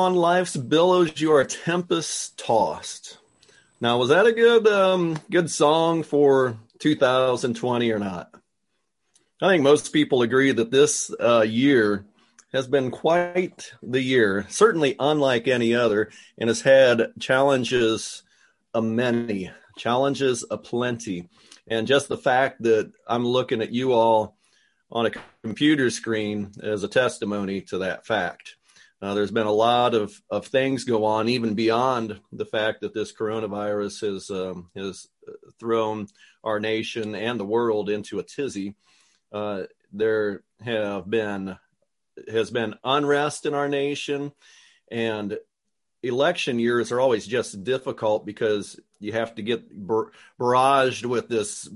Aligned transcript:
on 0.00 0.14
life's 0.14 0.56
billows 0.56 1.20
you 1.20 1.30
are 1.30 1.44
tempest 1.44 2.38
tossed. 2.38 3.18
Now, 3.82 3.98
was 3.98 4.08
that 4.08 4.24
a 4.24 4.32
good 4.32 4.66
um, 4.66 5.18
good 5.30 5.50
song 5.50 6.04
for 6.04 6.56
2020 6.78 7.90
or 7.90 7.98
not? 7.98 8.34
I 9.42 9.48
think 9.48 9.62
most 9.62 9.92
people 9.92 10.22
agree 10.22 10.52
that 10.52 10.70
this 10.70 11.14
uh, 11.20 11.42
year 11.42 12.06
has 12.54 12.66
been 12.66 12.90
quite 12.90 13.72
the 13.82 14.00
year, 14.00 14.46
certainly 14.48 14.96
unlike 14.98 15.46
any 15.48 15.74
other, 15.74 16.10
and 16.38 16.48
has 16.48 16.62
had 16.62 17.12
challenges 17.20 18.22
a 18.72 18.80
many, 18.80 19.50
challenges 19.76 20.46
a 20.50 20.56
plenty. 20.56 21.28
And 21.68 21.86
just 21.86 22.08
the 22.08 22.16
fact 22.16 22.62
that 22.62 22.90
I'm 23.06 23.26
looking 23.26 23.60
at 23.60 23.70
you 23.70 23.92
all 23.92 24.38
on 24.90 25.04
a 25.04 25.12
computer 25.42 25.90
screen 25.90 26.52
is 26.62 26.84
a 26.84 26.88
testimony 26.88 27.60
to 27.62 27.78
that 27.78 28.06
fact. 28.06 28.56
Uh, 29.02 29.14
there's 29.14 29.30
been 29.30 29.46
a 29.46 29.52
lot 29.52 29.94
of, 29.94 30.20
of 30.30 30.46
things 30.46 30.84
go 30.84 31.06
on, 31.06 31.28
even 31.28 31.54
beyond 31.54 32.20
the 32.32 32.44
fact 32.44 32.82
that 32.82 32.92
this 32.92 33.12
coronavirus 33.12 34.12
has 34.12 34.30
um, 34.30 34.70
has 34.76 35.08
thrown 35.58 36.06
our 36.44 36.60
nation 36.60 37.14
and 37.14 37.40
the 37.40 37.44
world 37.44 37.88
into 37.88 38.18
a 38.18 38.22
tizzy. 38.22 38.74
Uh, 39.32 39.62
there 39.92 40.42
have 40.62 41.08
been 41.08 41.56
has 42.30 42.50
been 42.50 42.74
unrest 42.84 43.46
in 43.46 43.54
our 43.54 43.68
nation, 43.68 44.32
and 44.90 45.38
election 46.02 46.58
years 46.58 46.92
are 46.92 47.00
always 47.00 47.26
just 47.26 47.64
difficult 47.64 48.26
because 48.26 48.78
you 49.00 49.12
have 49.12 49.34
to 49.34 49.42
get 49.42 49.86
bar- 49.86 50.12
barraged 50.38 51.06
with 51.06 51.28
this 51.28 51.68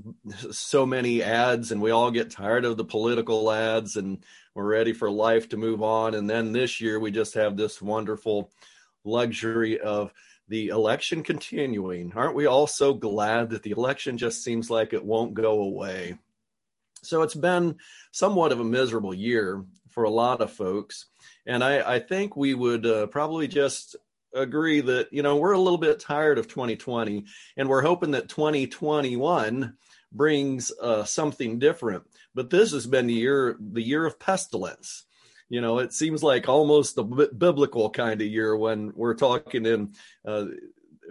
so 0.50 0.86
many 0.86 1.22
ads 1.22 1.72
and 1.72 1.80
we 1.80 1.90
all 1.90 2.10
get 2.10 2.30
tired 2.30 2.64
of 2.64 2.76
the 2.76 2.84
political 2.84 3.50
ads 3.50 3.96
and 3.96 4.22
we're 4.54 4.64
ready 4.64 4.92
for 4.92 5.10
life 5.10 5.48
to 5.48 5.56
move 5.56 5.82
on. 5.82 6.14
And 6.14 6.28
then 6.28 6.52
this 6.52 6.80
year 6.80 7.00
we 7.00 7.10
just 7.10 7.34
have 7.34 7.56
this 7.56 7.82
wonderful 7.82 8.50
luxury 9.04 9.80
of 9.80 10.12
the 10.48 10.68
election 10.68 11.22
continuing. 11.22 12.12
Aren't 12.14 12.36
we 12.36 12.46
all 12.46 12.66
so 12.66 12.92
glad 12.92 13.50
that 13.50 13.62
the 13.62 13.72
election 13.72 14.18
just 14.18 14.44
seems 14.44 14.70
like 14.70 14.92
it 14.92 15.04
won't 15.04 15.34
go 15.34 15.62
away? 15.62 16.18
So 17.02 17.22
it's 17.22 17.34
been 17.34 17.76
somewhat 18.12 18.52
of 18.52 18.60
a 18.60 18.64
miserable 18.64 19.14
year 19.14 19.64
for 19.90 20.04
a 20.04 20.10
lot 20.10 20.40
of 20.40 20.52
folks. 20.52 21.06
And 21.46 21.62
I, 21.62 21.94
I 21.94 21.98
think 22.00 22.36
we 22.36 22.54
would 22.54 22.84
uh, 22.84 23.06
probably 23.06 23.48
just 23.48 23.96
agree 24.34 24.80
that 24.80 25.12
you 25.12 25.22
know 25.22 25.36
we're 25.36 25.52
a 25.52 25.58
little 25.58 25.78
bit 25.78 26.00
tired 26.00 26.38
of 26.38 26.48
2020 26.48 27.24
and 27.56 27.68
we're 27.68 27.82
hoping 27.82 28.12
that 28.12 28.28
2021 28.28 29.76
brings 30.12 30.72
uh, 30.80 31.04
something 31.04 31.58
different. 31.58 32.04
But 32.34 32.50
this 32.50 32.72
has 32.72 32.86
been 32.86 33.06
the 33.06 33.14
year 33.14 33.56
the 33.60 33.82
year 33.82 34.04
of 34.06 34.18
pestilence. 34.18 35.04
You 35.48 35.60
know 35.60 35.78
it 35.78 35.92
seems 35.92 36.22
like 36.22 36.48
almost 36.48 36.98
a 36.98 37.04
b- 37.04 37.28
biblical 37.36 37.90
kind 37.90 38.20
of 38.20 38.26
year 38.26 38.56
when 38.56 38.92
we're 38.94 39.14
talking 39.14 39.66
and 39.66 39.96
uh, 40.26 40.46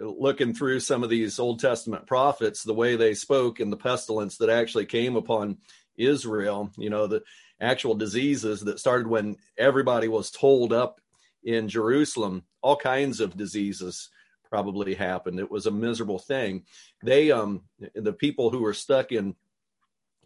looking 0.00 0.54
through 0.54 0.80
some 0.80 1.02
of 1.02 1.10
these 1.10 1.38
old 1.38 1.60
testament 1.60 2.06
prophets 2.06 2.62
the 2.62 2.74
way 2.74 2.96
they 2.96 3.14
spoke 3.14 3.60
and 3.60 3.72
the 3.72 3.76
pestilence 3.76 4.38
that 4.38 4.50
actually 4.50 4.86
came 4.86 5.16
upon 5.16 5.58
israel 5.96 6.70
you 6.76 6.90
know 6.90 7.06
the 7.06 7.22
actual 7.60 7.94
diseases 7.94 8.60
that 8.62 8.80
started 8.80 9.06
when 9.06 9.36
everybody 9.56 10.08
was 10.08 10.30
told 10.30 10.72
up 10.72 11.00
in 11.44 11.68
Jerusalem, 11.68 12.42
all 12.62 12.76
kinds 12.76 13.20
of 13.20 13.36
diseases 13.36 14.08
probably 14.48 14.94
happened. 14.94 15.38
It 15.38 15.50
was 15.50 15.66
a 15.66 15.70
miserable 15.70 16.18
thing. 16.18 16.64
They, 17.02 17.30
um, 17.30 17.62
the 17.94 18.12
people 18.12 18.50
who 18.50 18.60
were 18.60 18.74
stuck 18.74 19.12
in 19.12 19.34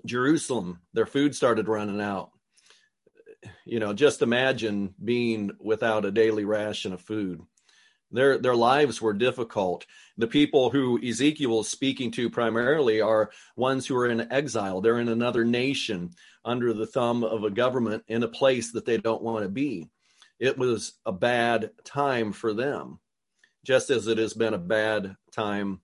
Jerusalem, 0.04 0.80
their 0.92 1.06
food 1.06 1.34
started 1.34 1.68
running 1.68 2.00
out. 2.00 2.30
You 3.64 3.80
know, 3.80 3.92
just 3.92 4.22
imagine 4.22 4.94
being 5.02 5.52
without 5.60 6.04
a 6.04 6.10
daily 6.10 6.44
ration 6.44 6.92
of 6.92 7.00
food. 7.00 7.40
Their 8.10 8.38
their 8.38 8.56
lives 8.56 9.02
were 9.02 9.12
difficult. 9.12 9.86
The 10.16 10.26
people 10.26 10.70
who 10.70 10.98
Ezekiel 11.06 11.60
is 11.60 11.68
speaking 11.68 12.10
to 12.12 12.30
primarily 12.30 13.00
are 13.00 13.30
ones 13.54 13.86
who 13.86 13.96
are 13.96 14.06
in 14.06 14.32
exile. 14.32 14.80
They're 14.80 14.98
in 14.98 15.08
another 15.08 15.44
nation 15.44 16.10
under 16.44 16.72
the 16.72 16.86
thumb 16.86 17.22
of 17.22 17.44
a 17.44 17.50
government 17.50 18.04
in 18.08 18.22
a 18.22 18.28
place 18.28 18.72
that 18.72 18.86
they 18.86 18.96
don't 18.96 19.22
want 19.22 19.44
to 19.44 19.48
be 19.48 19.88
it 20.38 20.58
was 20.58 20.92
a 21.04 21.12
bad 21.12 21.70
time 21.84 22.32
for 22.32 22.54
them, 22.54 23.00
just 23.64 23.90
as 23.90 24.06
it 24.06 24.18
has 24.18 24.34
been 24.34 24.54
a 24.54 24.58
bad 24.58 25.16
time 25.32 25.80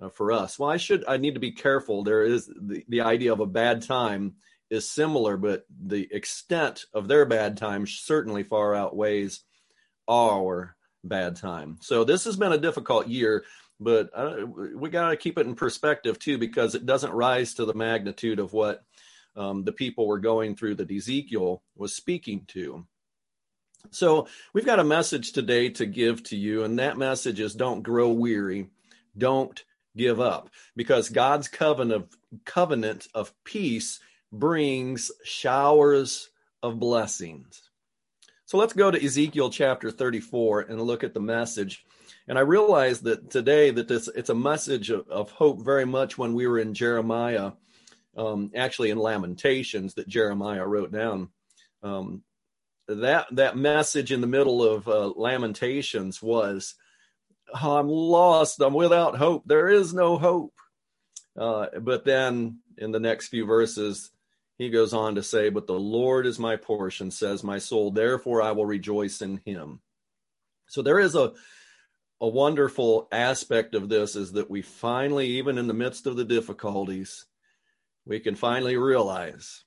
uh, 0.00 0.08
for 0.08 0.32
us. 0.32 0.58
Well, 0.58 0.70
I 0.70 0.76
should, 0.76 1.04
I 1.06 1.16
need 1.16 1.34
to 1.34 1.40
be 1.40 1.52
careful. 1.52 2.02
There 2.02 2.22
is 2.22 2.46
the, 2.46 2.84
the 2.88 3.02
idea 3.02 3.32
of 3.32 3.40
a 3.40 3.46
bad 3.46 3.82
time 3.82 4.34
is 4.70 4.88
similar, 4.88 5.36
but 5.36 5.64
the 5.84 6.08
extent 6.10 6.86
of 6.94 7.06
their 7.06 7.26
bad 7.26 7.56
time 7.56 7.86
certainly 7.86 8.42
far 8.42 8.74
outweighs 8.74 9.40
our 10.08 10.76
bad 11.04 11.36
time. 11.36 11.76
So 11.80 12.04
this 12.04 12.24
has 12.24 12.36
been 12.36 12.52
a 12.52 12.58
difficult 12.58 13.06
year, 13.06 13.44
but 13.78 14.10
uh, 14.14 14.46
we 14.74 14.90
got 14.90 15.10
to 15.10 15.16
keep 15.16 15.38
it 15.38 15.46
in 15.46 15.54
perspective 15.54 16.18
too, 16.18 16.38
because 16.38 16.74
it 16.74 16.86
doesn't 16.86 17.12
rise 17.12 17.54
to 17.54 17.64
the 17.64 17.74
magnitude 17.74 18.38
of 18.38 18.52
what 18.52 18.82
um, 19.36 19.64
the 19.64 19.72
people 19.72 20.06
were 20.06 20.18
going 20.18 20.56
through 20.56 20.76
that 20.76 20.90
Ezekiel 20.90 21.62
was 21.76 21.94
speaking 21.94 22.44
to. 22.48 22.86
So 23.90 24.26
we've 24.52 24.66
got 24.66 24.78
a 24.78 24.84
message 24.84 25.32
today 25.32 25.68
to 25.70 25.86
give 25.86 26.22
to 26.24 26.36
you, 26.36 26.64
and 26.64 26.78
that 26.78 26.96
message 26.96 27.40
is 27.40 27.54
don't 27.54 27.82
grow 27.82 28.10
weary, 28.10 28.68
don't 29.16 29.62
give 29.96 30.20
up, 30.20 30.50
because 30.76 31.08
God's 31.08 31.48
covenant 31.48 32.04
of, 32.04 32.16
covenant 32.44 33.08
of 33.14 33.32
peace 33.44 34.00
brings 34.32 35.10
showers 35.24 36.30
of 36.62 36.78
blessings. 36.78 37.68
So 38.46 38.56
let's 38.58 38.72
go 38.72 38.90
to 38.90 39.04
Ezekiel 39.04 39.50
chapter 39.50 39.90
34 39.90 40.62
and 40.62 40.80
look 40.80 41.04
at 41.04 41.14
the 41.14 41.20
message. 41.20 41.84
And 42.28 42.38
I 42.38 42.42
realize 42.42 43.00
that 43.00 43.30
today 43.30 43.70
that 43.70 43.88
this 43.88 44.08
it's 44.08 44.30
a 44.30 44.34
message 44.34 44.90
of, 44.90 45.08
of 45.08 45.30
hope 45.30 45.60
very 45.60 45.84
much 45.84 46.16
when 46.16 46.34
we 46.34 46.46
were 46.46 46.58
in 46.58 46.74
Jeremiah, 46.74 47.52
um, 48.16 48.50
actually 48.54 48.90
in 48.90 48.98
Lamentations 48.98 49.94
that 49.94 50.08
Jeremiah 50.08 50.66
wrote 50.66 50.92
down. 50.92 51.28
Um, 51.82 52.22
that 52.96 53.26
that 53.32 53.56
message 53.56 54.12
in 54.12 54.20
the 54.20 54.26
middle 54.26 54.62
of 54.62 54.88
uh, 54.88 55.08
lamentations 55.08 56.22
was 56.22 56.74
oh, 57.62 57.76
i'm 57.76 57.88
lost. 57.88 58.60
I'm 58.60 58.74
without 58.74 59.16
hope. 59.16 59.44
There 59.46 59.68
is 59.68 59.92
no 59.94 60.18
hope. 60.18 60.54
Uh, 61.38 61.66
but 61.80 62.04
then 62.04 62.58
in 62.78 62.90
the 62.92 63.00
next 63.00 63.28
few 63.28 63.46
verses 63.46 64.10
he 64.58 64.68
goes 64.68 64.92
on 64.92 65.14
to 65.14 65.22
say 65.22 65.48
but 65.48 65.66
the 65.66 65.78
lord 65.78 66.26
is 66.26 66.38
my 66.38 66.56
portion 66.56 67.10
says 67.10 67.42
my 67.42 67.58
soul. 67.58 67.90
Therefore 67.90 68.42
i 68.42 68.52
will 68.52 68.66
rejoice 68.66 69.22
in 69.22 69.40
him. 69.44 69.80
So 70.68 70.82
there 70.82 71.00
is 71.00 71.14
a 71.14 71.32
a 72.20 72.28
wonderful 72.28 73.08
aspect 73.10 73.74
of 73.74 73.88
this 73.88 74.14
is 74.14 74.32
that 74.32 74.48
we 74.48 74.62
finally 74.62 75.26
even 75.26 75.58
in 75.58 75.66
the 75.66 75.74
midst 75.74 76.06
of 76.06 76.14
the 76.14 76.24
difficulties 76.24 77.26
we 78.06 78.20
can 78.20 78.36
finally 78.36 78.76
realize 78.76 79.64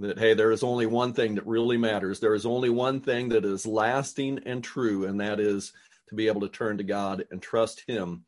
that 0.00 0.18
hey 0.18 0.34
there 0.34 0.50
is 0.50 0.62
only 0.62 0.86
one 0.86 1.12
thing 1.12 1.34
that 1.36 1.46
really 1.46 1.76
matters. 1.76 2.20
There 2.20 2.34
is 2.34 2.46
only 2.46 2.70
one 2.70 3.00
thing 3.00 3.28
that 3.30 3.44
is 3.44 3.66
lasting 3.66 4.40
and 4.46 4.64
true 4.64 5.04
and 5.04 5.20
that 5.20 5.38
is 5.38 5.72
to 6.08 6.14
be 6.14 6.26
able 6.26 6.40
to 6.40 6.48
turn 6.48 6.78
to 6.78 6.84
god 6.84 7.26
and 7.30 7.40
trust 7.40 7.84
him 7.86 8.24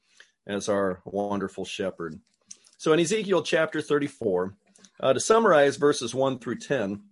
as 0.46 0.68
our 0.68 1.00
wonderful 1.04 1.64
shepherd. 1.64 2.20
So 2.76 2.92
in 2.92 3.00
ezekiel 3.00 3.42
chapter 3.42 3.80
34 3.80 4.54
uh, 5.00 5.12
to 5.14 5.20
summarize 5.20 5.76
verses 5.76 6.14
1 6.14 6.38
through 6.38 6.58
10 6.58 7.02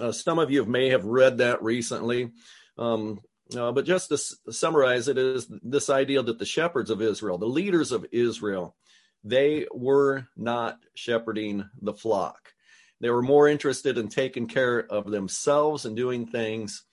uh, 0.00 0.12
some 0.12 0.38
of 0.38 0.50
you 0.50 0.64
may 0.64 0.90
have 0.90 1.04
read 1.04 1.38
that 1.38 1.62
recently 1.62 2.32
um, 2.78 3.20
uh, 3.56 3.72
but 3.72 3.84
just 3.84 4.08
to 4.08 4.14
s- 4.14 4.36
summarize 4.50 5.08
it 5.08 5.18
is 5.18 5.46
this 5.62 5.88
idea 5.88 6.22
that 6.22 6.38
the 6.38 6.46
shepherds 6.46 6.90
of 6.90 7.00
israel 7.02 7.38
the 7.38 7.46
leaders 7.46 7.92
of 7.92 8.06
israel 8.12 8.76
they 9.24 9.66
were 9.72 10.26
not 10.36 10.78
shepherding 10.94 11.68
the 11.80 11.94
flock 11.94 12.52
they 13.00 13.10
were 13.10 13.22
more 13.22 13.48
interested 13.48 13.98
in 13.98 14.08
taking 14.08 14.46
care 14.46 14.80
of 14.80 15.10
themselves 15.10 15.84
and 15.84 15.96
doing 15.96 16.26
things 16.26 16.84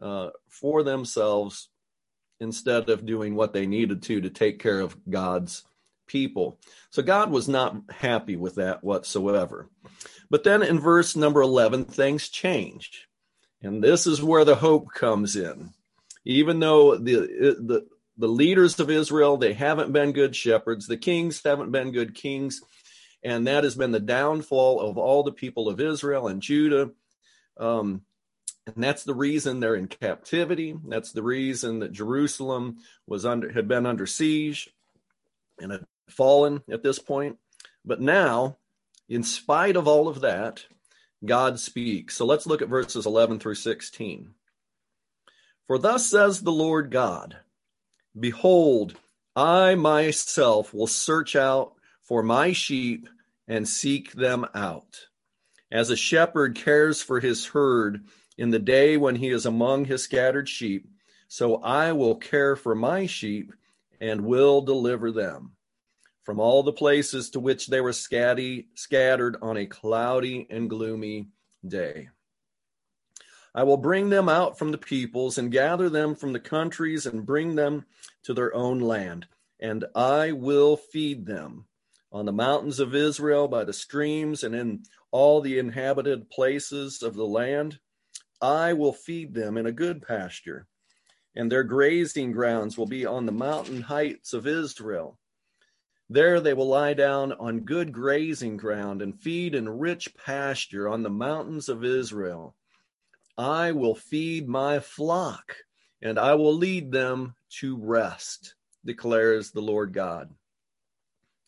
uh, 0.00 0.30
for 0.48 0.82
themselves 0.82 1.68
instead 2.40 2.88
of 2.90 3.06
doing 3.06 3.34
what 3.34 3.52
they 3.52 3.66
needed 3.66 4.02
to 4.02 4.20
to 4.20 4.30
take 4.30 4.58
care 4.58 4.80
of 4.80 4.96
God's 5.08 5.62
people. 6.06 6.58
So 6.90 7.02
God 7.02 7.30
was 7.30 7.48
not 7.48 7.76
happy 7.90 8.36
with 8.36 8.56
that 8.56 8.82
whatsoever. 8.82 9.68
But 10.28 10.44
then 10.44 10.62
in 10.62 10.80
verse 10.80 11.14
number 11.14 11.40
11, 11.40 11.84
things 11.84 12.28
change. 12.28 13.08
And 13.62 13.82
this 13.82 14.06
is 14.06 14.22
where 14.22 14.44
the 14.44 14.56
hope 14.56 14.92
comes 14.92 15.36
in. 15.36 15.70
Even 16.24 16.58
though 16.58 16.96
the, 16.96 17.56
the, 17.60 17.86
the 18.16 18.28
leaders 18.28 18.78
of 18.80 18.90
Israel, 18.90 19.36
they 19.36 19.52
haven't 19.52 19.92
been 19.92 20.12
good 20.12 20.34
shepherds, 20.34 20.86
the 20.86 20.96
kings 20.96 21.40
haven't 21.44 21.70
been 21.70 21.92
good 21.92 22.14
kings, 22.14 22.60
and 23.22 23.46
that 23.46 23.64
has 23.64 23.74
been 23.74 23.92
the 23.92 24.00
downfall 24.00 24.80
of 24.80 24.98
all 24.98 25.22
the 25.22 25.32
people 25.32 25.68
of 25.68 25.80
Israel 25.80 26.28
and 26.28 26.42
Judah. 26.42 26.90
Um, 27.56 28.02
and 28.66 28.82
that's 28.82 29.04
the 29.04 29.14
reason 29.14 29.60
they're 29.60 29.74
in 29.74 29.88
captivity. 29.88 30.76
That's 30.86 31.12
the 31.12 31.22
reason 31.22 31.80
that 31.80 31.92
Jerusalem 31.92 32.78
was 33.06 33.24
under 33.24 33.50
had 33.50 33.68
been 33.68 33.86
under 33.86 34.06
siege 34.06 34.70
and 35.60 35.72
had 35.72 35.84
fallen 36.08 36.62
at 36.70 36.82
this 36.82 36.98
point. 36.98 37.38
But 37.84 38.00
now, 38.00 38.58
in 39.08 39.22
spite 39.22 39.76
of 39.76 39.88
all 39.88 40.08
of 40.08 40.20
that, 40.20 40.64
God 41.24 41.58
speaks. 41.58 42.16
So 42.16 42.24
let's 42.24 42.46
look 42.46 42.62
at 42.62 42.68
verses 42.68 43.06
11 43.06 43.40
through 43.40 43.56
16. 43.56 44.34
For 45.66 45.78
thus 45.78 46.06
says 46.06 46.40
the 46.40 46.52
Lord 46.52 46.90
God 46.90 47.38
Behold, 48.18 48.94
I 49.34 49.74
myself 49.74 50.74
will 50.74 50.86
search 50.86 51.34
out 51.34 51.74
for 52.02 52.22
my 52.22 52.52
sheep 52.52 53.08
and 53.48 53.68
seek 53.68 54.12
them 54.12 54.46
out. 54.54 55.06
As 55.70 55.90
a 55.90 55.96
shepherd 55.96 56.54
cares 56.54 57.02
for 57.02 57.20
his 57.20 57.46
herd 57.46 58.04
in 58.36 58.50
the 58.50 58.58
day 58.58 58.96
when 58.96 59.16
he 59.16 59.30
is 59.30 59.46
among 59.46 59.84
his 59.84 60.02
scattered 60.02 60.48
sheep, 60.48 60.88
so 61.28 61.56
I 61.56 61.92
will 61.92 62.16
care 62.16 62.56
for 62.56 62.74
my 62.74 63.06
sheep 63.06 63.52
and 64.00 64.24
will 64.24 64.60
deliver 64.62 65.10
them 65.10 65.52
from 66.24 66.38
all 66.38 66.62
the 66.62 66.72
places 66.72 67.30
to 67.30 67.40
which 67.40 67.66
they 67.66 67.80
were 67.80 67.90
scatty, 67.92 68.66
scattered 68.74 69.36
on 69.42 69.56
a 69.56 69.66
cloudy 69.66 70.46
and 70.50 70.70
gloomy 70.70 71.28
day. 71.66 72.08
I 73.54 73.64
will 73.64 73.76
bring 73.76 74.08
them 74.08 74.28
out 74.28 74.58
from 74.58 74.72
the 74.72 74.78
peoples 74.78 75.36
and 75.36 75.52
gather 75.52 75.88
them 75.88 76.14
from 76.14 76.32
the 76.32 76.40
countries 76.40 77.06
and 77.06 77.26
bring 77.26 77.54
them 77.54 77.84
to 78.22 78.34
their 78.34 78.54
own 78.54 78.80
land, 78.80 79.26
and 79.60 79.84
I 79.94 80.32
will 80.32 80.76
feed 80.76 81.26
them 81.26 81.66
on 82.12 82.26
the 82.26 82.32
mountains 82.32 82.78
of 82.78 82.94
Israel, 82.94 83.48
by 83.48 83.64
the 83.64 83.72
streams, 83.72 84.44
and 84.44 84.54
in 84.54 84.82
all 85.10 85.40
the 85.40 85.58
inhabited 85.58 86.30
places 86.30 87.02
of 87.02 87.14
the 87.14 87.26
land. 87.26 87.78
I 88.40 88.72
will 88.72 88.92
feed 88.92 89.34
them 89.34 89.56
in 89.56 89.66
a 89.66 89.72
good 89.72 90.02
pasture, 90.02 90.66
and 91.34 91.50
their 91.50 91.64
grazing 91.64 92.32
grounds 92.32 92.76
will 92.76 92.86
be 92.86 93.06
on 93.06 93.24
the 93.24 93.32
mountain 93.32 93.82
heights 93.82 94.32
of 94.32 94.46
Israel. 94.46 95.18
There 96.10 96.40
they 96.40 96.52
will 96.52 96.68
lie 96.68 96.94
down 96.94 97.32
on 97.32 97.60
good 97.60 97.92
grazing 97.92 98.58
ground 98.58 99.00
and 99.00 99.18
feed 99.18 99.54
in 99.54 99.78
rich 99.78 100.14
pasture 100.14 100.88
on 100.88 101.02
the 101.02 101.10
mountains 101.10 101.70
of 101.70 101.84
Israel. 101.84 102.54
I 103.38 103.72
will 103.72 103.94
feed 103.94 104.46
my 104.46 104.80
flock, 104.80 105.56
and 106.02 106.18
I 106.18 106.34
will 106.34 106.54
lead 106.54 106.92
them 106.92 107.34
to 107.60 107.78
rest, 107.78 108.56
declares 108.84 109.52
the 109.52 109.62
Lord 109.62 109.94
God. 109.94 110.34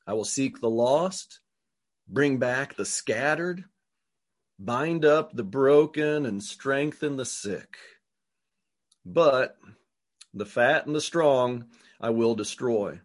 I 0.07 0.13
will 0.15 0.25
seek 0.25 0.61
the 0.61 0.71
lost, 0.71 1.41
bring 2.09 2.39
back 2.39 2.77
the 2.77 2.85
scattered, 2.85 3.65
bind 4.59 5.05
up 5.05 5.33
the 5.33 5.45
broken, 5.45 6.27
and 6.27 6.43
strengthen 6.43 7.17
the 7.17 7.25
sick. 7.25 7.77
But 9.05 9.57
the 10.33 10.47
fat 10.47 10.87
and 10.87 10.95
the 10.95 11.01
strong 11.01 11.67
I 12.01 12.11
will 12.11 12.35
destroy. 12.35 13.01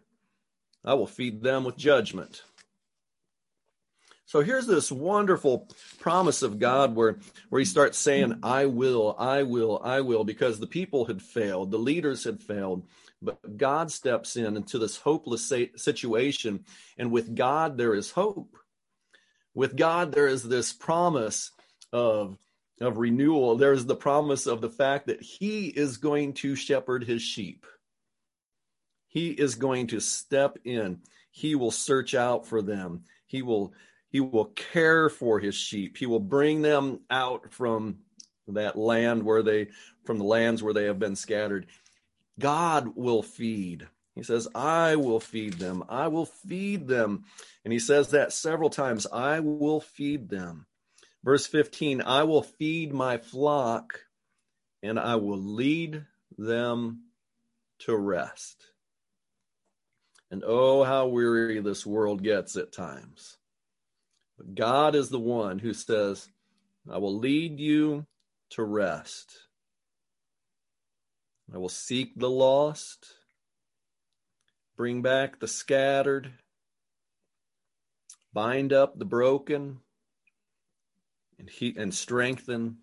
I 0.84 0.94
will 0.94 1.06
feed 1.06 1.42
them 1.42 1.64
with 1.64 1.76
judgment. 1.76 2.42
So 4.30 4.42
here's 4.42 4.66
this 4.66 4.92
wonderful 4.92 5.68
promise 5.98 6.42
of 6.42 6.60
God 6.60 6.94
where, 6.94 7.18
where 7.48 7.58
he 7.58 7.64
starts 7.64 7.98
saying, 7.98 8.38
I 8.44 8.66
will, 8.66 9.16
I 9.18 9.42
will, 9.42 9.80
I 9.82 10.02
will, 10.02 10.22
because 10.22 10.60
the 10.60 10.68
people 10.68 11.06
had 11.06 11.20
failed, 11.20 11.72
the 11.72 11.78
leaders 11.78 12.22
had 12.22 12.40
failed. 12.40 12.86
But 13.22 13.56
God 13.56 13.90
steps 13.90 14.36
in 14.36 14.56
into 14.56 14.78
this 14.78 14.96
hopeless 14.96 15.52
situation. 15.76 16.64
And 16.96 17.12
with 17.12 17.34
God, 17.34 17.76
there 17.76 17.94
is 17.94 18.10
hope. 18.10 18.56
With 19.54 19.76
God, 19.76 20.12
there 20.12 20.26
is 20.26 20.42
this 20.42 20.72
promise 20.72 21.50
of, 21.92 22.38
of 22.80 22.96
renewal. 22.98 23.56
There's 23.56 23.84
the 23.84 23.96
promise 23.96 24.46
of 24.46 24.60
the 24.60 24.70
fact 24.70 25.06
that 25.08 25.20
he 25.20 25.66
is 25.66 25.98
going 25.98 26.34
to 26.34 26.56
shepherd 26.56 27.04
his 27.04 27.20
sheep. 27.20 27.66
He 29.08 29.30
is 29.30 29.56
going 29.56 29.88
to 29.88 30.00
step 30.00 30.56
in. 30.64 31.00
He 31.30 31.56
will 31.56 31.72
search 31.72 32.14
out 32.14 32.46
for 32.46 32.62
them. 32.62 33.02
He 33.26 33.42
will 33.42 33.74
he 34.10 34.18
will 34.18 34.46
care 34.46 35.08
for 35.08 35.38
his 35.38 35.54
sheep. 35.54 35.96
He 35.96 36.06
will 36.06 36.20
bring 36.20 36.62
them 36.62 37.00
out 37.10 37.52
from 37.52 37.98
that 38.48 38.76
land 38.76 39.22
where 39.22 39.42
they, 39.42 39.68
from 40.04 40.18
the 40.18 40.24
lands 40.24 40.62
where 40.62 40.74
they 40.74 40.84
have 40.84 40.98
been 40.98 41.14
scattered. 41.14 41.66
God 42.40 42.96
will 42.96 43.22
feed. 43.22 43.86
He 44.16 44.22
says, 44.24 44.48
I 44.54 44.96
will 44.96 45.20
feed 45.20 45.54
them. 45.54 45.84
I 45.88 46.08
will 46.08 46.26
feed 46.26 46.88
them. 46.88 47.24
And 47.64 47.72
he 47.72 47.78
says 47.78 48.10
that 48.10 48.32
several 48.32 48.70
times 48.70 49.06
I 49.12 49.40
will 49.40 49.80
feed 49.80 50.28
them. 50.28 50.66
Verse 51.22 51.46
15 51.46 52.02
I 52.02 52.24
will 52.24 52.42
feed 52.42 52.92
my 52.92 53.18
flock 53.18 54.00
and 54.82 54.98
I 54.98 55.16
will 55.16 55.38
lead 55.38 56.04
them 56.36 57.04
to 57.80 57.96
rest. 57.96 58.66
And 60.30 60.42
oh, 60.46 60.84
how 60.84 61.08
weary 61.08 61.60
this 61.60 61.84
world 61.84 62.22
gets 62.22 62.56
at 62.56 62.72
times. 62.72 63.36
But 64.38 64.54
God 64.54 64.94
is 64.94 65.08
the 65.08 65.18
one 65.18 65.58
who 65.58 65.74
says, 65.74 66.28
I 66.90 66.98
will 66.98 67.18
lead 67.18 67.60
you 67.60 68.06
to 68.50 68.62
rest. 68.62 69.49
I 71.52 71.58
will 71.58 71.68
seek 71.68 72.12
the 72.16 72.30
lost, 72.30 73.06
bring 74.76 75.02
back 75.02 75.40
the 75.40 75.48
scattered, 75.48 76.32
bind 78.32 78.72
up 78.72 78.98
the 78.98 79.04
broken, 79.04 79.80
and, 81.38 81.50
he, 81.50 81.74
and 81.76 81.92
strengthen 81.92 82.78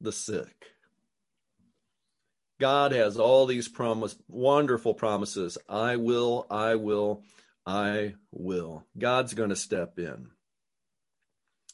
the 0.00 0.12
sick. 0.12 0.66
God 2.58 2.92
has 2.92 3.18
all 3.18 3.46
these 3.46 3.68
promise, 3.68 4.16
wonderful 4.26 4.94
promises. 4.94 5.58
I 5.68 5.96
will, 5.96 6.46
I 6.50 6.74
will, 6.74 7.22
I 7.66 8.14
will. 8.32 8.84
God's 8.98 9.34
going 9.34 9.50
to 9.50 9.56
step 9.56 9.98
in. 9.98 10.28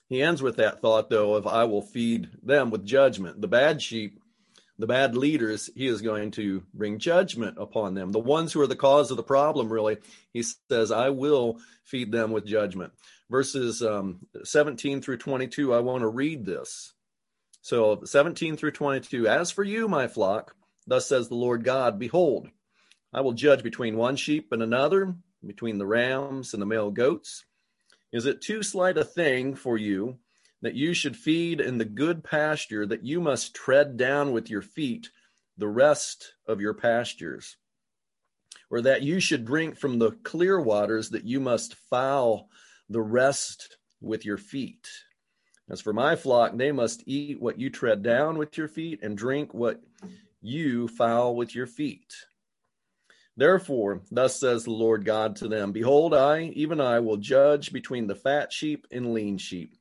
He 0.09 0.21
ends 0.21 0.43
with 0.43 0.57
that 0.57 0.83
thought, 0.83 1.09
though, 1.09 1.35
of 1.35 1.47
I 1.47 1.65
will 1.65 1.81
feed 1.81 2.29
them 2.43 2.71
with 2.71 2.85
judgment. 2.85 3.41
The 3.41 3.49
bad 3.49 3.81
sheep, 3.81 4.21
the 4.79 4.87
bad 4.87 5.17
leaders, 5.17 5.71
he 5.75 5.87
is 5.87 6.03
going 6.03 6.33
to 6.33 6.65
bring 6.75 6.99
judgment 6.99 7.59
upon 7.59 7.95
them. 7.95 8.13
The 8.13 8.19
ones 8.19 8.53
who 8.53 8.61
are 8.61 8.67
the 8.67 8.75
cause 8.75 9.11
of 9.11 9.17
the 9.17 9.23
problem, 9.23 9.73
really, 9.73 9.99
he 10.33 10.43
says, 10.43 10.91
I 10.91 11.11
will 11.11 11.61
feed 11.85 12.11
them 12.11 12.33
with 12.33 12.47
judgment. 12.47 12.93
Verses 13.31 13.83
um, 13.83 14.27
17 14.43 15.01
through 15.01 15.19
22, 15.19 15.73
I 15.73 15.81
want 15.81 16.03
to 16.03 16.09
read 16.09 16.45
this. 16.45 16.93
So 17.63 18.03
17 18.05 18.57
through 18.57 18.73
22, 18.73 19.29
as 19.29 19.51
for 19.51 19.65
you, 19.65 19.89
my 19.89 20.09
flock, 20.09 20.55
thus 20.87 21.07
says 21.07 21.29
the 21.29 21.35
Lord 21.35 21.65
God, 21.65 21.99
behold, 21.99 22.49
I 23.13 23.21
will 23.21 23.33
judge 23.33 23.63
between 23.63 23.97
one 23.97 24.17
sheep 24.17 24.51
and 24.53 24.63
another, 24.63 25.15
between 25.47 25.79
the 25.79 25.87
rams 25.87 26.53
and 26.53 26.61
the 26.61 26.67
male 26.67 26.91
goats. 26.91 27.45
Is 28.13 28.27
it 28.27 28.43
too 28.43 28.63
slight 28.63 28.99
a 28.99 29.05
thing 29.05 29.55
for 29.55 29.79
you 29.79 30.19
that 30.65 30.75
you 30.75 30.95
should 30.95 31.17
feed 31.17 31.61
in 31.61 31.79
the 31.79 31.85
good 31.85 32.25
pasture, 32.25 32.87
that 32.87 33.05
you 33.05 33.21
must 33.21 33.55
tread 33.55 33.97
down 33.97 34.33
with 34.33 34.51
your 34.51 34.63
feet 34.63 35.11
the 35.57 35.69
rest 35.69 36.35
of 36.47 36.61
your 36.61 36.75
pastures? 36.75 37.57
Or 38.71 38.81
that 38.81 39.03
you 39.03 39.21
should 39.21 39.45
drink 39.45 39.77
from 39.77 39.99
the 39.99 40.11
clear 40.11 40.61
waters, 40.61 41.11
that 41.11 41.25
you 41.25 41.39
must 41.39 41.75
foul 41.75 42.49
the 42.89 43.03
rest 43.03 43.77
with 44.01 44.25
your 44.25 44.39
feet? 44.39 44.89
As 45.69 45.81
for 45.81 45.93
my 45.93 46.17
flock, 46.17 46.57
they 46.57 46.73
must 46.73 47.03
eat 47.07 47.41
what 47.41 47.59
you 47.59 47.71
tread 47.71 48.03
down 48.03 48.37
with 48.37 48.59
your 48.59 48.69
feet 48.69 49.01
and 49.03 49.17
drink 49.17 49.55
what 49.55 49.83
you 50.43 50.89
foul 50.89 51.37
with 51.37 51.55
your 51.55 51.67
feet. 51.67 52.15
Therefore, 53.37 54.03
thus 54.11 54.39
says 54.39 54.65
the 54.65 54.71
Lord 54.71 55.05
God 55.05 55.37
to 55.37 55.49
them 55.49 55.73
Behold, 55.73 56.15
I, 56.15 56.53
even 56.55 56.81
I, 56.81 57.01
will 57.01 57.17
judge 57.17 57.73
between 57.73 58.07
the 58.07 58.15
fat 58.15 58.53
sheep 58.53 58.87
and 58.91 59.13
lean 59.13 59.39
sheep, 59.39 59.75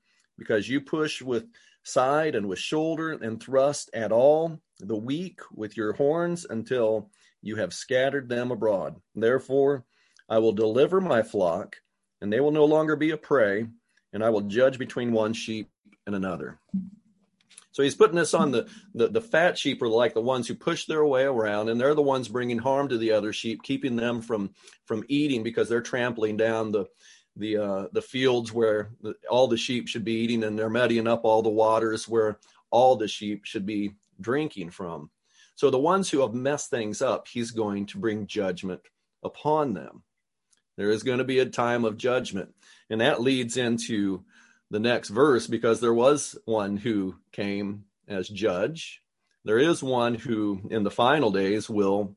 because 0.43 0.67
you 0.67 0.81
push 0.81 1.21
with 1.21 1.45
side 1.83 2.35
and 2.35 2.47
with 2.47 2.59
shoulder 2.59 3.11
and 3.11 3.41
thrust 3.41 3.89
at 3.93 4.11
all 4.11 4.59
the 4.79 4.95
weak 4.95 5.39
with 5.53 5.77
your 5.77 5.93
horns 5.93 6.45
until 6.49 7.09
you 7.41 7.55
have 7.55 7.73
scattered 7.73 8.27
them 8.27 8.51
abroad. 8.51 8.95
Therefore, 9.15 9.85
I 10.29 10.39
will 10.39 10.51
deliver 10.51 10.99
my 10.99 11.23
flock, 11.23 11.77
and 12.21 12.31
they 12.31 12.39
will 12.39 12.51
no 12.51 12.65
longer 12.65 12.95
be 12.95 13.11
a 13.11 13.17
prey, 13.17 13.67
and 14.11 14.23
I 14.23 14.29
will 14.29 14.41
judge 14.41 14.77
between 14.77 15.11
one 15.11 15.33
sheep 15.33 15.69
and 16.05 16.15
another. 16.15 16.59
So 17.71 17.81
he's 17.81 17.95
putting 17.95 18.15
this 18.15 18.33
on 18.33 18.51
the, 18.51 18.67
the, 18.93 19.07
the 19.07 19.21
fat 19.21 19.57
sheep 19.57 19.81
are 19.81 19.87
like 19.87 20.13
the 20.13 20.21
ones 20.21 20.47
who 20.47 20.55
push 20.55 20.85
their 20.85 21.05
way 21.05 21.23
around, 21.23 21.69
and 21.69 21.81
they're 21.81 21.95
the 21.95 22.01
ones 22.01 22.27
bringing 22.27 22.59
harm 22.59 22.89
to 22.89 22.97
the 22.97 23.11
other 23.13 23.33
sheep, 23.33 23.63
keeping 23.63 23.95
them 23.95 24.21
from 24.21 24.51
from 24.85 25.03
eating 25.07 25.43
because 25.43 25.69
they're 25.69 25.81
trampling 25.81 26.37
down 26.37 26.71
the 26.71 26.85
the 27.35 27.57
uh, 27.57 27.87
the 27.91 28.01
fields 28.01 28.51
where 28.51 28.91
the, 29.01 29.15
all 29.29 29.47
the 29.47 29.57
sheep 29.57 29.87
should 29.87 30.05
be 30.05 30.13
eating, 30.13 30.43
and 30.43 30.57
they're 30.57 30.69
muddying 30.69 31.07
up 31.07 31.25
all 31.25 31.41
the 31.41 31.49
waters 31.49 32.07
where 32.07 32.39
all 32.69 32.95
the 32.95 33.07
sheep 33.07 33.45
should 33.45 33.65
be 33.65 33.93
drinking 34.21 34.69
from. 34.69 35.09
So 35.55 35.69
the 35.69 35.79
ones 35.79 36.09
who 36.09 36.21
have 36.21 36.33
messed 36.33 36.69
things 36.69 37.01
up, 37.01 37.27
he's 37.27 37.51
going 37.51 37.85
to 37.87 37.99
bring 37.99 38.27
judgment 38.27 38.81
upon 39.23 39.73
them. 39.73 40.03
There 40.77 40.89
is 40.89 41.03
going 41.03 41.19
to 41.19 41.23
be 41.23 41.39
a 41.39 41.45
time 41.45 41.85
of 41.85 41.97
judgment, 41.97 42.53
and 42.89 43.01
that 43.01 43.21
leads 43.21 43.57
into 43.57 44.23
the 44.71 44.79
next 44.79 45.09
verse 45.09 45.45
because 45.45 45.79
there 45.79 45.93
was 45.93 46.35
one 46.45 46.77
who 46.77 47.15
came 47.31 47.85
as 48.07 48.27
judge. 48.27 49.01
There 49.45 49.59
is 49.59 49.83
one 49.83 50.15
who, 50.15 50.61
in 50.71 50.83
the 50.83 50.91
final 50.91 51.31
days, 51.31 51.69
will 51.69 52.15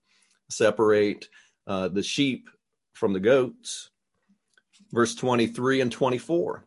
separate 0.48 1.28
uh, 1.66 1.88
the 1.88 2.02
sheep 2.02 2.48
from 2.92 3.12
the 3.12 3.20
goats. 3.20 3.90
Verse 4.92 5.14
23 5.14 5.80
and 5.80 5.92
24. 5.92 6.64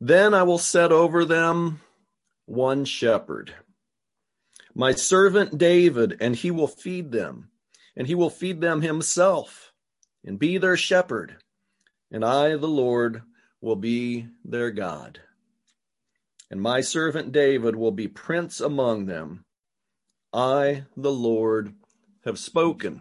Then 0.00 0.34
I 0.34 0.42
will 0.42 0.58
set 0.58 0.92
over 0.92 1.24
them 1.24 1.80
one 2.46 2.84
shepherd, 2.84 3.54
My 4.74 4.92
servant 4.92 5.56
David, 5.56 6.16
and 6.20 6.36
he 6.36 6.50
will 6.50 6.68
feed 6.68 7.10
them, 7.10 7.50
and 7.96 8.06
he 8.06 8.14
will 8.14 8.30
feed 8.30 8.60
them 8.60 8.82
himself, 8.82 9.72
and 10.24 10.38
be 10.38 10.58
their 10.58 10.76
shepherd. 10.76 11.36
And 12.10 12.24
I, 12.24 12.56
the 12.56 12.68
Lord, 12.68 13.22
will 13.60 13.76
be 13.76 14.28
their 14.44 14.70
God. 14.70 15.20
And 16.50 16.60
my 16.60 16.82
servant 16.82 17.32
David 17.32 17.74
will 17.74 17.90
be 17.90 18.06
prince 18.06 18.60
among 18.60 19.06
them. 19.06 19.44
I, 20.32 20.84
the 20.96 21.12
Lord, 21.12 21.74
have 22.24 22.38
spoken. 22.38 23.00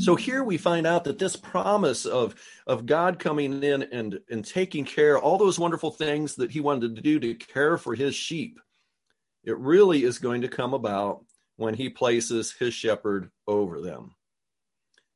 So 0.00 0.16
here 0.16 0.42
we 0.42 0.56
find 0.56 0.86
out 0.86 1.04
that 1.04 1.18
this 1.18 1.36
promise 1.36 2.06
of, 2.06 2.34
of 2.66 2.86
God 2.86 3.18
coming 3.18 3.62
in 3.62 3.82
and, 3.82 4.18
and 4.30 4.42
taking 4.42 4.86
care, 4.86 5.18
all 5.18 5.36
those 5.36 5.58
wonderful 5.58 5.90
things 5.90 6.36
that 6.36 6.50
he 6.50 6.60
wanted 6.60 6.96
to 6.96 7.02
do 7.02 7.20
to 7.20 7.34
care 7.34 7.76
for 7.76 7.94
his 7.94 8.14
sheep, 8.14 8.58
it 9.44 9.58
really 9.58 10.02
is 10.02 10.18
going 10.18 10.40
to 10.40 10.48
come 10.48 10.72
about 10.72 11.24
when 11.56 11.74
he 11.74 11.90
places 11.90 12.54
his 12.58 12.72
shepherd 12.72 13.30
over 13.46 13.82
them. 13.82 14.14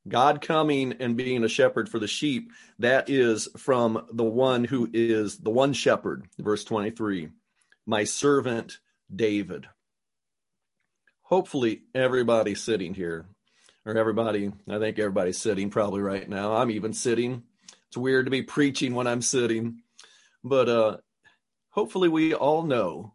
God 0.07 0.43
coming 0.43 0.97
and 1.01 1.17
being 1.17 1.45
a 1.45 1.49
shepherd 1.49 1.89
for 1.89 1.99
the 1.99 2.07
sheep, 2.07 2.53
that 2.79 3.09
is 3.09 3.49
from 3.57 4.07
the 4.13 4.23
one 4.23 4.65
who 4.65 4.91
is 4.93 5.39
the 5.39 5.49
one 5.49 5.73
shepherd, 5.73 6.27
verse 6.39 6.63
23, 6.63 7.31
my 7.87 8.05
servant 8.05 8.81
David. 9.15 9.67
Hopefully, 11.23 11.85
everybody 11.95 12.55
sitting 12.55 12.93
here 12.93 13.25
or 13.87 13.97
everybody, 13.97 14.51
I 14.69 14.79
think 14.79 14.99
everybody's 14.99 15.39
sitting 15.39 15.71
probably 15.71 16.01
right 16.01 16.29
now. 16.29 16.55
I'm 16.55 16.71
even 16.71 16.93
sitting. 16.93 17.43
It's 17.89 17.97
weird 17.97 18.27
to 18.27 18.31
be 18.31 18.43
preaching 18.43 18.95
when 18.95 19.07
I'm 19.07 19.23
sitting, 19.23 19.81
but 20.43 20.69
uh, 20.69 20.97
hopefully 21.71 22.09
we 22.09 22.35
all 22.35 22.63
know 22.63 23.15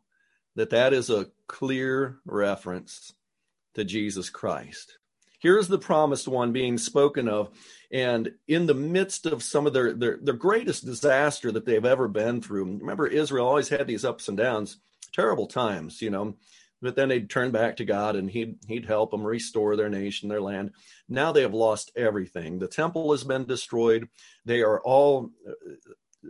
that 0.55 0.69
that 0.69 0.93
is 0.93 1.09
a 1.09 1.27
clear 1.47 2.19
reference 2.25 3.13
to 3.73 3.83
Jesus 3.83 4.29
Christ. 4.29 4.97
Here's 5.39 5.67
the 5.67 5.79
promised 5.79 6.27
one 6.27 6.51
being 6.51 6.77
spoken 6.77 7.29
of, 7.29 7.49
and 7.91 8.31
in 8.47 8.65
the 8.65 8.73
midst 8.73 9.25
of 9.25 9.41
some 9.41 9.65
of 9.65 9.73
their, 9.73 9.93
their, 9.93 10.17
their 10.21 10.33
greatest 10.33 10.85
disaster 10.85 11.51
that 11.51 11.65
they've 11.65 11.85
ever 11.85 12.07
been 12.07 12.41
through. 12.41 12.65
Remember, 12.65 13.07
Israel 13.07 13.47
always 13.47 13.69
had 13.69 13.87
these 13.87 14.03
ups 14.03 14.27
and 14.27 14.37
downs, 14.37 14.77
terrible 15.13 15.47
times, 15.47 16.01
you 16.01 16.09
know 16.09 16.35
but 16.81 16.95
then 16.95 17.09
they'd 17.09 17.29
turn 17.29 17.51
back 17.51 17.77
to 17.77 17.85
God 17.85 18.15
and 18.15 18.29
he'd 18.29 18.57
he'd 18.67 18.85
help 18.85 19.11
them 19.11 19.23
restore 19.23 19.75
their 19.75 19.89
nation, 19.89 20.29
their 20.29 20.41
land. 20.41 20.71
Now 21.07 21.31
they 21.31 21.41
have 21.41 21.53
lost 21.53 21.91
everything. 21.95 22.59
The 22.59 22.67
temple 22.67 23.11
has 23.11 23.23
been 23.23 23.45
destroyed. 23.45 24.07
They 24.45 24.61
are 24.61 24.79
all 24.81 25.31
uh, 25.47 25.53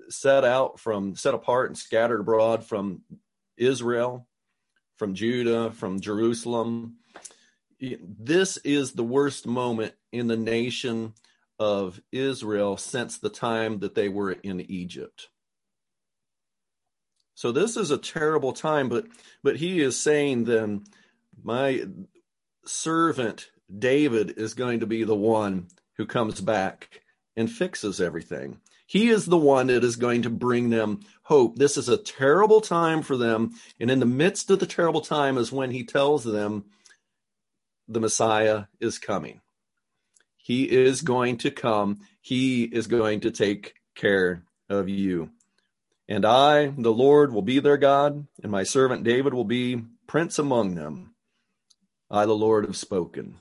set 0.10 0.44
out 0.44 0.80
from 0.80 1.16
set 1.16 1.34
apart 1.34 1.70
and 1.70 1.78
scattered 1.78 2.22
abroad 2.22 2.66
from 2.66 3.02
Israel, 3.58 4.28
from 4.98 5.14
Judah, 5.14 5.72
from 5.72 6.00
Jerusalem. 6.00 6.98
This 7.80 8.58
is 8.58 8.92
the 8.92 9.04
worst 9.04 9.48
moment 9.48 9.94
in 10.12 10.28
the 10.28 10.38
nation 10.38 11.14
of 11.60 12.02
Israel 12.12 12.78
since 12.78 13.18
the 13.18 13.30
time 13.30 13.80
that 13.80 13.96
they 13.96 14.10
were 14.10 14.32
in 14.32 14.62
Egypt. 14.62 15.30
So 17.40 17.54
this 17.54 17.78
is 17.78 17.90
a 17.90 17.98
terrible 17.98 18.52
time, 18.52 18.90
but 18.90 19.08
but 19.44 19.56
he 19.56 19.80
is 19.80 19.98
saying 19.98 20.44
then 20.44 20.84
my 21.42 21.86
servant 22.66 23.50
David 23.74 24.34
is 24.38 24.54
going 24.54 24.82
to 24.82 24.86
be 24.86 25.06
the 25.06 25.16
one 25.16 25.70
who 25.96 26.06
comes 26.06 26.42
back 26.42 27.00
and 27.38 27.50
fixes 27.50 28.02
everything. 28.02 28.60
He 28.88 29.08
is 29.08 29.26
the 29.26 29.38
one 29.38 29.68
that 29.68 29.86
is 29.86 29.96
going 29.96 30.24
to 30.24 30.30
bring 30.30 30.70
them 30.70 31.00
hope. 31.24 31.56
This 31.56 31.78
is 31.78 31.88
a 31.88 31.96
terrible 31.96 32.60
time 32.60 33.04
for 33.04 33.16
them. 33.16 33.54
And 33.80 33.90
in 33.90 34.02
the 34.02 34.06
midst 34.06 34.52
of 34.52 34.60
the 34.60 34.66
terrible 34.66 35.00
time 35.00 35.38
is 35.38 35.50
when 35.50 35.72
he 35.72 35.86
tells 35.86 36.26
them 36.26 36.66
the 37.88 38.02
Messiah 38.02 38.66
is 38.82 39.00
coming. 39.00 39.40
He 40.36 40.66
is 40.66 41.02
going 41.02 41.38
to 41.38 41.52
come. 41.52 42.00
He 42.20 42.64
is 42.64 42.88
going 42.88 43.22
to 43.22 43.32
take 43.32 43.76
care 43.96 44.44
of 44.68 44.90
you. 44.90 45.30
And 46.10 46.26
I, 46.26 46.74
the 46.76 46.92
Lord, 46.92 47.32
will 47.32 47.44
be 47.44 47.60
their 47.60 47.78
God, 47.78 48.26
and 48.42 48.52
my 48.52 48.64
servant 48.64 49.04
David 49.04 49.32
will 49.32 49.46
be 49.46 49.84
prince 50.08 50.40
among 50.40 50.74
them. 50.74 51.14
I, 52.10 52.26
the 52.26 52.34
Lord, 52.34 52.66
have 52.66 52.76
spoken. 52.76 53.40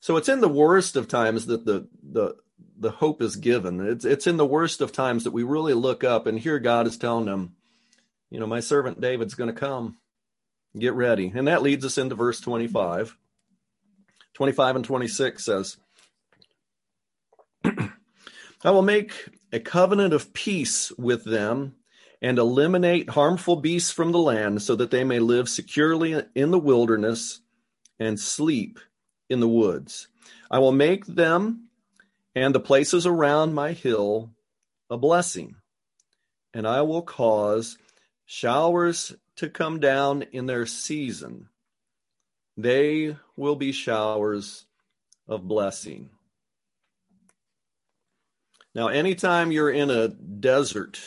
So 0.00 0.16
it's 0.16 0.30
in 0.30 0.40
the 0.40 0.48
worst 0.48 0.96
of 0.96 1.06
times 1.06 1.44
that 1.46 1.66
the 1.66 1.86
the 2.02 2.36
the 2.78 2.92
hope 2.92 3.20
is 3.20 3.36
given. 3.36 3.86
It's 3.86 4.06
it's 4.06 4.26
in 4.26 4.38
the 4.38 4.46
worst 4.46 4.80
of 4.80 4.90
times 4.90 5.24
that 5.24 5.32
we 5.32 5.42
really 5.42 5.74
look 5.74 6.02
up 6.02 6.26
and 6.26 6.38
hear 6.38 6.58
God 6.58 6.86
is 6.86 6.96
telling 6.96 7.26
them, 7.26 7.56
you 8.30 8.40
know, 8.40 8.46
my 8.46 8.60
servant 8.60 8.98
David's 8.98 9.34
going 9.34 9.52
to 9.52 9.60
come. 9.60 9.98
Get 10.78 10.94
ready. 10.94 11.30
And 11.34 11.46
that 11.46 11.62
leads 11.62 11.84
us 11.84 11.98
into 11.98 12.14
verse 12.14 12.40
25. 12.40 13.16
25 14.34 14.76
and 14.76 14.84
26 14.84 15.44
says, 15.44 15.76
I 17.64 18.70
will 18.70 18.82
make 18.82 19.12
a 19.52 19.60
covenant 19.60 20.12
of 20.12 20.32
peace 20.32 20.92
with 20.98 21.24
them 21.24 21.74
and 22.20 22.38
eliminate 22.38 23.10
harmful 23.10 23.56
beasts 23.56 23.90
from 23.90 24.12
the 24.12 24.18
land 24.18 24.60
so 24.62 24.74
that 24.76 24.90
they 24.90 25.04
may 25.04 25.18
live 25.18 25.48
securely 25.48 26.22
in 26.34 26.50
the 26.50 26.58
wilderness 26.58 27.40
and 27.98 28.18
sleep 28.18 28.78
in 29.28 29.40
the 29.40 29.48
woods. 29.48 30.08
I 30.50 30.58
will 30.58 30.72
make 30.72 31.06
them 31.06 31.68
and 32.34 32.54
the 32.54 32.60
places 32.60 33.06
around 33.06 33.54
my 33.54 33.72
hill 33.72 34.30
a 34.90 34.96
blessing, 34.96 35.56
and 36.54 36.66
I 36.66 36.82
will 36.82 37.02
cause 37.02 37.76
showers 38.26 39.14
to 39.36 39.48
come 39.48 39.80
down 39.80 40.22
in 40.22 40.46
their 40.46 40.66
season. 40.66 41.48
They 42.56 43.16
will 43.36 43.56
be 43.56 43.72
showers 43.72 44.66
of 45.26 45.46
blessing. 45.46 46.10
Now, 48.78 48.86
anytime 48.86 49.50
you're 49.50 49.72
in 49.72 49.90
a 49.90 50.06
desert, 50.06 51.00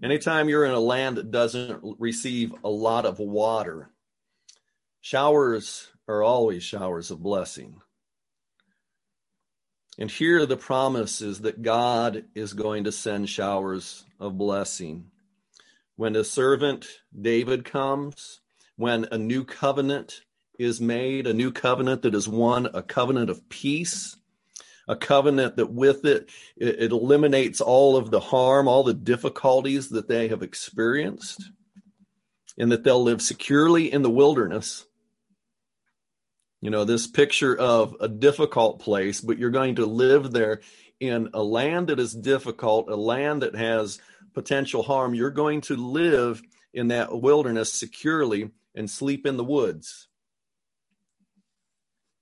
anytime 0.00 0.48
you're 0.48 0.64
in 0.64 0.70
a 0.70 0.78
land 0.78 1.16
that 1.16 1.32
doesn't 1.32 1.82
receive 1.98 2.54
a 2.62 2.68
lot 2.68 3.04
of 3.04 3.18
water, 3.18 3.90
showers 5.00 5.88
are 6.06 6.22
always 6.22 6.62
showers 6.62 7.10
of 7.10 7.20
blessing. 7.20 7.80
And 9.98 10.08
here 10.08 10.46
the 10.46 10.56
promise 10.56 11.20
is 11.20 11.40
that 11.40 11.62
God 11.62 12.26
is 12.36 12.52
going 12.52 12.84
to 12.84 12.92
send 12.92 13.28
showers 13.28 14.04
of 14.20 14.38
blessing. 14.38 15.10
When 15.96 16.14
a 16.14 16.22
servant 16.22 16.86
David 17.20 17.64
comes, 17.64 18.40
when 18.76 19.08
a 19.10 19.18
new 19.18 19.44
covenant 19.44 20.20
is 20.60 20.80
made, 20.80 21.26
a 21.26 21.34
new 21.34 21.50
covenant 21.50 22.02
that 22.02 22.14
is 22.14 22.28
one, 22.28 22.66
a 22.72 22.82
covenant 22.82 23.30
of 23.30 23.48
peace, 23.48 24.16
a 24.88 24.96
covenant 24.96 25.56
that 25.56 25.70
with 25.70 26.04
it, 26.04 26.30
it, 26.56 26.80
it 26.80 26.92
eliminates 26.92 27.60
all 27.60 27.96
of 27.96 28.10
the 28.10 28.20
harm, 28.20 28.66
all 28.66 28.82
the 28.82 28.94
difficulties 28.94 29.90
that 29.90 30.08
they 30.08 30.28
have 30.28 30.42
experienced, 30.42 31.50
and 32.58 32.72
that 32.72 32.82
they'll 32.82 33.02
live 33.02 33.22
securely 33.22 33.92
in 33.92 34.02
the 34.02 34.10
wilderness. 34.10 34.86
You 36.60 36.70
know, 36.70 36.84
this 36.84 37.06
picture 37.06 37.56
of 37.56 37.94
a 38.00 38.08
difficult 38.08 38.80
place, 38.80 39.20
but 39.20 39.38
you're 39.38 39.50
going 39.50 39.76
to 39.76 39.86
live 39.86 40.32
there 40.32 40.60
in 40.98 41.28
a 41.34 41.42
land 41.42 41.88
that 41.88 42.00
is 42.00 42.14
difficult, 42.14 42.88
a 42.88 42.96
land 42.96 43.42
that 43.42 43.54
has 43.54 44.00
potential 44.34 44.82
harm. 44.82 45.14
You're 45.14 45.30
going 45.30 45.60
to 45.62 45.76
live 45.76 46.42
in 46.74 46.88
that 46.88 47.20
wilderness 47.20 47.72
securely 47.72 48.50
and 48.74 48.90
sleep 48.90 49.26
in 49.26 49.36
the 49.36 49.44
woods. 49.44 50.07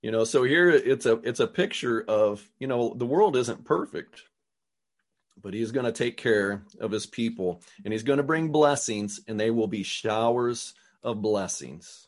You 0.01 0.11
know, 0.11 0.23
so 0.23 0.43
here 0.43 0.69
it's 0.69 1.05
a 1.05 1.13
it's 1.23 1.39
a 1.39 1.47
picture 1.47 2.03
of, 2.07 2.47
you 2.59 2.67
know, 2.67 2.93
the 2.95 3.05
world 3.05 3.35
isn't 3.35 3.65
perfect, 3.65 4.23
but 5.41 5.53
he's 5.53 5.71
going 5.71 5.85
to 5.85 5.91
take 5.91 6.17
care 6.17 6.63
of 6.79 6.91
his 6.91 7.05
people 7.05 7.61
and 7.83 7.91
he's 7.91 8.03
going 8.03 8.17
to 8.17 8.23
bring 8.23 8.51
blessings 8.51 9.19
and 9.27 9.39
they 9.39 9.49
will 9.49 9.67
be 9.67 9.83
showers 9.83 10.73
of 11.03 11.21
blessings. 11.21 12.07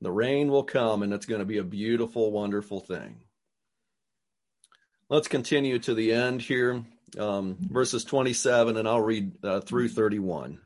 The 0.00 0.12
rain 0.12 0.48
will 0.48 0.64
come 0.64 1.02
and 1.02 1.14
it's 1.14 1.26
going 1.26 1.38
to 1.38 1.46
be 1.46 1.58
a 1.58 1.64
beautiful, 1.64 2.30
wonderful 2.30 2.80
thing. 2.80 3.20
Let's 5.08 5.28
continue 5.28 5.78
to 5.80 5.94
the 5.94 6.12
end 6.12 6.42
here, 6.42 6.84
um, 7.18 7.56
verses 7.60 8.04
27, 8.04 8.76
and 8.76 8.88
I'll 8.88 9.00
read 9.00 9.32
uh, 9.44 9.60
through 9.60 9.88
31. 9.88 10.58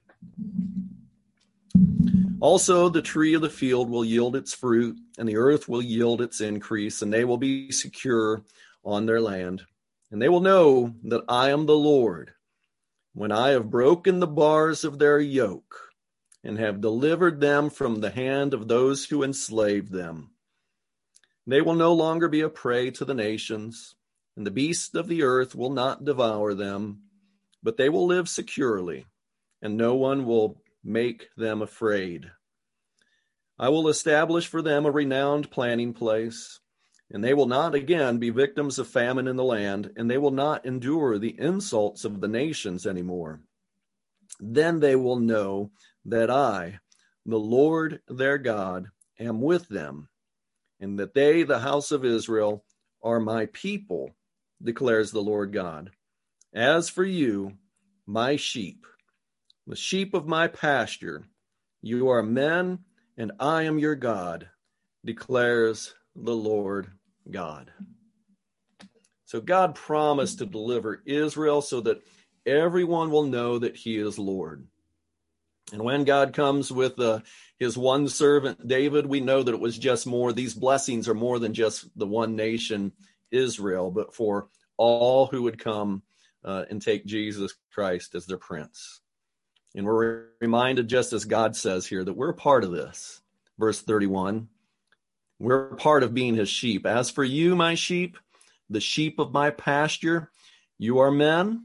Also, 2.41 2.89
the 2.89 3.03
tree 3.03 3.35
of 3.35 3.43
the 3.43 3.51
field 3.51 3.91
will 3.91 4.05
yield 4.05 4.37
its 4.37 4.55
fruit, 4.55 4.97
and 5.19 5.29
the 5.29 5.37
earth 5.37 5.69
will 5.69 5.83
yield 5.83 6.21
its 6.21 6.41
increase, 6.41 7.03
and 7.03 7.13
they 7.13 7.25
will 7.25 7.37
be 7.37 7.73
secure 7.73 8.43
on 8.85 9.07
their 9.07 9.21
land. 9.21 9.63
And 10.11 10.23
they 10.23 10.29
will 10.29 10.41
know 10.41 10.95
that 11.05 11.25
I 11.29 11.51
am 11.51 11.67
the 11.67 11.77
Lord 11.77 12.33
when 13.13 13.33
I 13.33 13.49
have 13.49 13.71
broken 13.71 14.21
the 14.21 14.27
bars 14.27 14.85
of 14.85 14.99
their 14.99 15.19
yoke 15.19 15.91
and 16.45 16.59
have 16.59 16.81
delivered 16.81 17.41
them 17.41 17.69
from 17.69 18.01
the 18.01 18.11
hand 18.11 18.55
of 18.55 18.69
those 18.69 19.05
who 19.05 19.25
enslaved 19.25 19.91
them. 19.91 20.31
They 21.47 21.61
will 21.61 21.75
no 21.75 21.93
longer 21.93 22.29
be 22.29 22.43
a 22.43 22.49
prey 22.49 22.91
to 22.93 23.05
the 23.05 23.15
nations, 23.15 23.97
and 24.37 24.47
the 24.47 24.53
beasts 24.53 24.95
of 24.95 25.09
the 25.09 25.25
earth 25.25 25.55
will 25.55 25.71
not 25.71 26.05
devour 26.05 26.55
them, 26.55 27.03
but 27.63 27.77
they 27.77 27.89
will 27.89 28.07
live 28.07 28.29
securely, 28.29 29.07
and 29.61 29.77
no 29.77 29.97
one 29.97 30.25
will 30.25 30.63
make 30.85 31.29
them 31.37 31.63
afraid. 31.63 32.31
I 33.59 33.69
will 33.71 33.89
establish 33.89 34.47
for 34.47 34.63
them 34.63 34.87
a 34.87 34.91
renowned 34.91 35.51
planting 35.51 35.93
place, 35.93 36.61
and 37.11 37.25
they 37.25 37.35
will 37.35 37.47
not 37.47 37.75
again 37.75 38.19
be 38.19 38.31
victims 38.31 38.79
of 38.79 38.87
famine 38.87 39.27
in 39.27 39.37
the 39.37 39.45
land, 39.45 39.91
and 39.97 40.11
they 40.11 40.19
will 40.19 40.31
not 40.31 40.65
endure 40.65 41.19
the 41.19 41.35
insults 41.39 42.05
of 42.05 42.21
the 42.21 42.29
nations 42.29 42.87
any 42.87 43.01
anymore. 43.01 43.41
Then 44.39 44.79
they 44.81 44.95
will 44.95 45.19
know 45.19 45.73
that 46.05 46.31
I, 46.31 46.79
the 47.27 47.39
Lord 47.39 48.01
their 48.09 48.39
God, 48.39 48.89
am 49.19 49.41
with 49.41 49.69
them, 49.69 50.09
and 50.81 50.99
that 50.99 51.15
they, 51.15 51.43
the 51.43 51.59
house 51.59 51.91
of 51.91 52.05
Israel, 52.05 52.65
are 53.03 53.21
my 53.21 53.47
people, 53.47 54.15
declares 54.63 55.11
the 55.11 55.23
Lord 55.23 55.53
God. 55.53 55.91
As 56.55 56.89
for 56.89 57.05
you, 57.05 57.55
my 58.07 58.37
sheep, 58.37 58.87
the 59.69 59.77
sheep 59.77 60.15
of 60.15 60.27
my 60.27 60.49
pasture, 60.49 61.29
you 61.83 62.09
are 62.09 62.23
men 62.23 62.79
and 63.19 63.33
I 63.39 63.65
am 63.65 63.79
your 63.79 63.95
God, 63.95 64.49
declares 65.05 65.95
the 66.17 66.35
Lord 66.35 66.91
God. 67.31 67.71
So 69.27 69.43
God 69.43 69.75
promised 69.75 70.39
to 70.39 70.47
deliver 70.47 71.03
Israel 71.05 71.61
so 71.61 71.83
that 71.83 72.03
everyone 72.47 73.11
will 73.11 73.25
know 73.25 73.59
that 73.59 73.77
he 73.77 73.99
is 73.99 74.19
Lord. 74.19 74.67
And 75.71 75.83
when 75.83 76.05
God 76.05 76.33
comes 76.33 76.73
with 76.73 76.99
uh, 76.99 77.21
his 77.59 77.77
one 77.77 78.09
servant 78.09 78.67
David, 78.67 79.05
we 79.05 79.21
know 79.21 79.43
that 79.43 79.53
it 79.53 79.61
was 79.61 79.77
just 79.77 80.07
more, 80.07 80.33
these 80.33 80.55
blessings 80.55 81.09
are 81.11 81.15
more 81.15 81.39
than 81.39 81.53
just 81.53 81.87
the 81.95 82.07
one 82.07 82.37
nation, 82.37 82.93
Israel, 83.31 83.91
but 83.91 84.15
for 84.15 84.49
all 84.79 85.27
who 85.27 85.43
would 85.43 85.63
come 85.63 86.03
uh, 86.43 86.65
and 86.71 86.81
take 86.81 87.05
Jesus 87.05 87.55
Christ 87.71 88.15
as 88.15 88.25
their 88.25 88.39
prince. 88.39 89.03
And 89.75 89.87
we're 89.87 90.27
reminded, 90.41 90.89
just 90.89 91.13
as 91.13 91.25
God 91.25 91.55
says 91.55 91.87
here, 91.87 92.05
that 92.05 92.15
we're 92.15 92.33
part 92.33 92.65
of 92.65 92.73
this. 92.73 93.21
Verse 93.59 93.81
31 93.81 94.49
We're 95.39 95.75
part 95.77 96.03
of 96.03 96.15
being 96.15 96.35
his 96.35 96.49
sheep. 96.49 96.87
As 96.87 97.11
for 97.11 97.25
you, 97.25 97.55
my 97.55 97.75
sheep, 97.75 98.17
the 98.71 98.81
sheep 98.81 99.19
of 99.19 99.33
my 99.33 99.51
pasture, 99.51 100.31
you 100.79 100.99
are 101.01 101.11
men, 101.11 101.65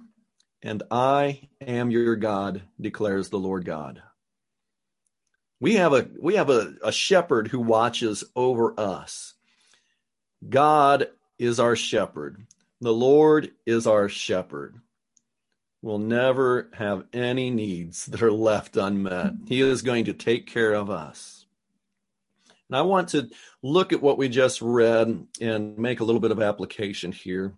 and 0.62 0.83
I 0.91 1.50
am 1.62 1.91
your 1.91 2.15
God, 2.15 2.63
declares 2.79 3.29
the 3.29 3.39
Lord 3.39 3.65
God. 3.65 4.01
We 5.60 5.75
have 5.75 5.93
a 5.93 6.07
we 6.19 6.36
have 6.36 6.50
a, 6.50 6.75
a 6.83 6.91
shepherd 6.91 7.48
who 7.48 7.60
watches 7.60 8.24
over 8.36 8.77
us. 8.77 9.33
God 10.48 11.07
is 11.39 11.60
our 11.60 11.75
shepherd. 11.75 12.45
The 12.81 12.93
Lord 12.93 13.51
is 13.65 13.88
our 13.88 14.10
shepherd 14.10 14.75
will 15.83 15.99
never 15.99 16.69
have 16.73 17.03
any 17.11 17.49
needs 17.49 18.05
that 18.05 18.23
are 18.23 18.31
left 18.31 18.77
unmet. 18.77 19.33
He 19.47 19.59
is 19.59 19.81
going 19.81 20.05
to 20.05 20.13
take 20.13 20.47
care 20.47 20.73
of 20.73 20.89
us. 20.89 21.45
And 22.69 22.77
I 22.77 22.83
want 22.83 23.09
to 23.09 23.29
look 23.61 23.91
at 23.91 24.01
what 24.01 24.17
we 24.17 24.29
just 24.29 24.61
read 24.61 25.27
and 25.41 25.77
make 25.77 25.99
a 25.99 26.05
little 26.05 26.21
bit 26.21 26.31
of 26.31 26.41
application 26.41 27.11
here. 27.11 27.53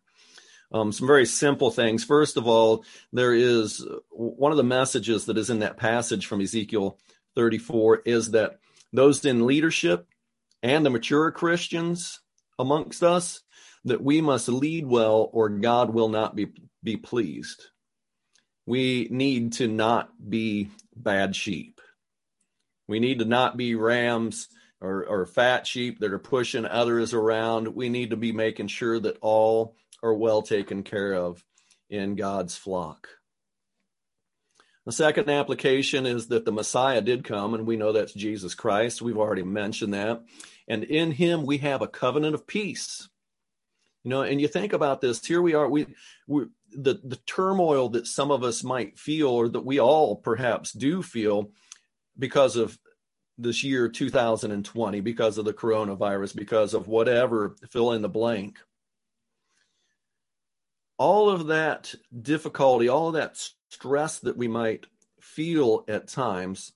Um, 0.72 0.92
some 0.92 1.06
very 1.06 1.28
simple 1.28 1.70
things. 1.70 2.04
First 2.04 2.36
of 2.36 2.48
all, 2.48 2.84
there 3.14 3.34
is 3.34 3.86
one 4.10 4.52
of 4.52 4.58
the 4.58 4.64
messages 4.64 5.28
that 5.28 5.38
is 5.38 5.52
in 5.52 5.60
that 5.60 5.78
passage 5.78 6.26
from 6.26 6.42
Ezekiel 6.42 6.98
34 7.36 8.02
is 8.08 8.32
that 8.32 8.58
those 8.92 9.24
in 9.24 9.46
leadership 9.46 10.08
and 10.64 10.84
the 10.84 10.90
mature 10.90 11.30
Christians 11.30 12.22
amongst 12.58 13.04
us, 13.04 13.42
that 13.84 14.02
we 14.02 14.20
must 14.20 14.50
lead 14.50 14.88
well 14.88 15.30
or 15.32 15.48
God 15.48 15.94
will 15.94 16.10
not 16.10 16.36
be, 16.36 16.48
be 16.84 16.98
pleased 16.98 17.68
we 18.66 19.08
need 19.12 19.54
to 19.54 19.68
not 19.68 20.10
be 20.30 20.70
bad 20.96 21.36
sheep. 21.36 21.82
We 22.88 23.00
need 23.00 23.20
to 23.20 23.26
not 23.26 23.58
be 23.58 23.76
rams 23.76 24.48
or, 24.82 25.06
or 25.06 25.26
fat 25.26 25.66
sheep 25.66 26.00
that 26.00 26.14
are 26.14 26.20
pushing 26.20 26.66
others 26.66 27.14
around. 27.14 27.68
We 27.68 27.90
need 27.90 28.12
to 28.12 28.18
be 28.18 28.32
making 28.32 28.68
sure 28.68 29.00
that 29.00 29.18
all 29.22 29.76
are 30.04 30.14
well 30.14 30.42
taken 30.42 30.84
care 30.84 31.14
of 31.14 31.44
in 31.90 32.16
God's 32.16 32.56
flock. 32.56 33.08
The 34.86 34.92
second 34.92 35.30
application 35.30 36.06
is 36.06 36.28
that 36.28 36.46
the 36.46 36.52
Messiah 36.52 37.02
did 37.02 37.24
come, 37.24 37.56
and 37.56 37.66
we 37.66 37.76
know 37.76 37.92
that's 37.92 38.14
Jesus 38.14 38.54
Christ. 38.54 39.02
We've 39.02 39.18
already 39.18 39.42
mentioned 39.42 39.96
that. 39.96 40.24
And 40.68 40.84
in 40.84 41.12
him, 41.12 41.46
we 41.46 41.58
have 41.60 41.82
a 41.82 41.88
covenant 41.88 42.36
of 42.36 42.46
peace. 42.46 43.10
You 44.06 44.10
know, 44.12 44.22
and 44.22 44.40
you 44.40 44.48
think 44.48 44.72
about 44.72 45.02
this. 45.02 45.26
Here 45.26 45.42
we 45.42 45.56
are. 45.56 45.68
We, 45.68 45.88
we 46.28 46.46
the 46.72 47.02
the 47.04 47.16
turmoil 47.26 47.90
that 47.90 48.06
some 48.06 48.30
of 48.30 48.44
us 48.44 48.64
might 48.64 49.00
feel, 49.00 49.30
or 49.30 49.50
that 49.50 49.66
we 49.66 49.80
all 49.80 50.16
perhaps 50.16 50.72
do 50.72 51.02
feel, 51.02 51.50
because 52.18 52.56
of 52.56 52.78
this 53.40 53.64
year 53.64 53.90
2020, 53.90 55.00
because 55.02 55.40
of 55.40 55.46
the 55.46 55.54
coronavirus, 55.54 56.36
because 56.36 56.76
of 56.76 56.88
whatever, 56.88 57.56
fill 57.72 57.94
in 57.94 58.04
the 58.04 58.08
blank. 58.08 58.60
All 61.00 61.32
of 61.32 61.48
that 61.48 61.96
difficulty, 62.22 62.88
all 62.88 63.08
of 63.08 63.16
that 63.16 63.44
stress 63.70 64.20
that 64.20 64.38
we 64.38 64.48
might 64.48 64.86
feel 65.20 65.84
at 65.88 66.08
times 66.08 66.74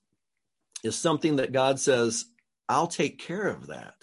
is 0.82 0.96
something 0.96 1.36
that 1.36 1.52
God 1.52 1.78
says, 1.78 2.24
I'll 2.68 2.88
take 2.88 3.20
care 3.20 3.46
of 3.46 3.68
that. 3.68 3.94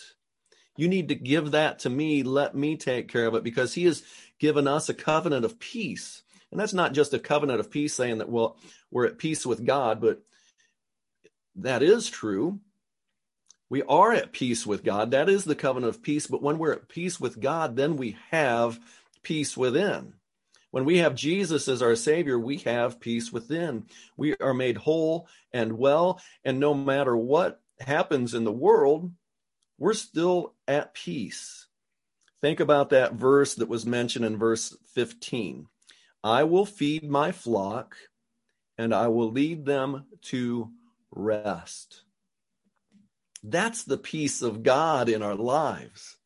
You 0.77 0.87
need 0.87 1.09
to 1.09 1.15
give 1.15 1.51
that 1.51 1.79
to 1.79 1.89
me. 1.89 2.23
Let 2.23 2.55
me 2.55 2.77
take 2.77 3.09
care 3.09 3.25
of 3.25 3.35
it 3.35 3.43
because 3.43 3.73
he 3.73 3.85
has 3.85 4.03
given 4.39 4.67
us 4.67 4.87
a 4.87 4.93
covenant 4.93 5.43
of 5.43 5.59
peace. 5.59 6.21
And 6.51 6.59
that's 6.59 6.73
not 6.73 6.93
just 6.93 7.13
a 7.13 7.19
covenant 7.19 7.59
of 7.59 7.71
peace 7.71 7.93
saying 7.93 8.19
that, 8.19 8.29
well, 8.29 8.57
we're 8.91 9.07
at 9.07 9.17
peace 9.17 9.45
with 9.45 9.65
God, 9.65 9.99
but 9.99 10.21
that 11.55 11.83
is 11.83 12.09
true. 12.09 12.59
We 13.69 13.83
are 13.83 14.13
at 14.13 14.31
peace 14.31 14.65
with 14.65 14.83
God. 14.83 15.11
That 15.11 15.27
is 15.27 15.43
the 15.43 15.55
covenant 15.55 15.93
of 15.93 16.01
peace. 16.01 16.27
But 16.27 16.41
when 16.41 16.57
we're 16.57 16.73
at 16.73 16.87
peace 16.87 17.19
with 17.19 17.39
God, 17.39 17.75
then 17.75 17.97
we 17.97 18.17
have 18.31 18.79
peace 19.23 19.57
within. 19.57 20.13
When 20.71 20.85
we 20.85 20.99
have 20.99 21.15
Jesus 21.15 21.67
as 21.67 21.81
our 21.81 21.95
Savior, 21.95 22.39
we 22.39 22.57
have 22.59 22.99
peace 22.99 23.31
within. 23.31 23.85
We 24.15 24.35
are 24.37 24.53
made 24.53 24.77
whole 24.77 25.27
and 25.51 25.77
well. 25.77 26.21
And 26.45 26.59
no 26.59 26.73
matter 26.73 27.17
what 27.17 27.61
happens 27.79 28.33
in 28.33 28.43
the 28.43 28.51
world, 28.51 29.11
we're 29.77 29.93
still 29.93 30.53
at 30.67 30.93
peace. 30.93 31.67
Think 32.41 32.59
about 32.59 32.89
that 32.89 33.13
verse 33.13 33.55
that 33.55 33.69
was 33.69 33.85
mentioned 33.85 34.25
in 34.25 34.37
verse 34.37 34.75
15. 34.93 35.67
I 36.23 36.43
will 36.43 36.65
feed 36.65 37.09
my 37.09 37.31
flock 37.31 37.95
and 38.77 38.93
I 38.93 39.07
will 39.07 39.31
lead 39.31 39.65
them 39.65 40.05
to 40.23 40.71
rest. 41.11 42.03
That's 43.43 43.83
the 43.83 43.97
peace 43.97 44.41
of 44.41 44.63
God 44.63 45.09
in 45.09 45.23
our 45.23 45.35
lives. 45.35 46.17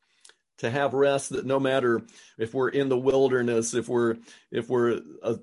To 0.59 0.69
have 0.69 0.93
rest 0.93 1.31
that 1.31 1.45
no 1.45 1.59
matter 1.59 2.03
if 2.37 2.53
we're 2.53 2.69
in 2.69 2.87
the 2.87 2.97
wilderness, 2.97 3.73
if 3.73 3.89
we're 3.89 4.17
if 4.51 4.69
we're 4.69 5.01
uh, 5.23 5.37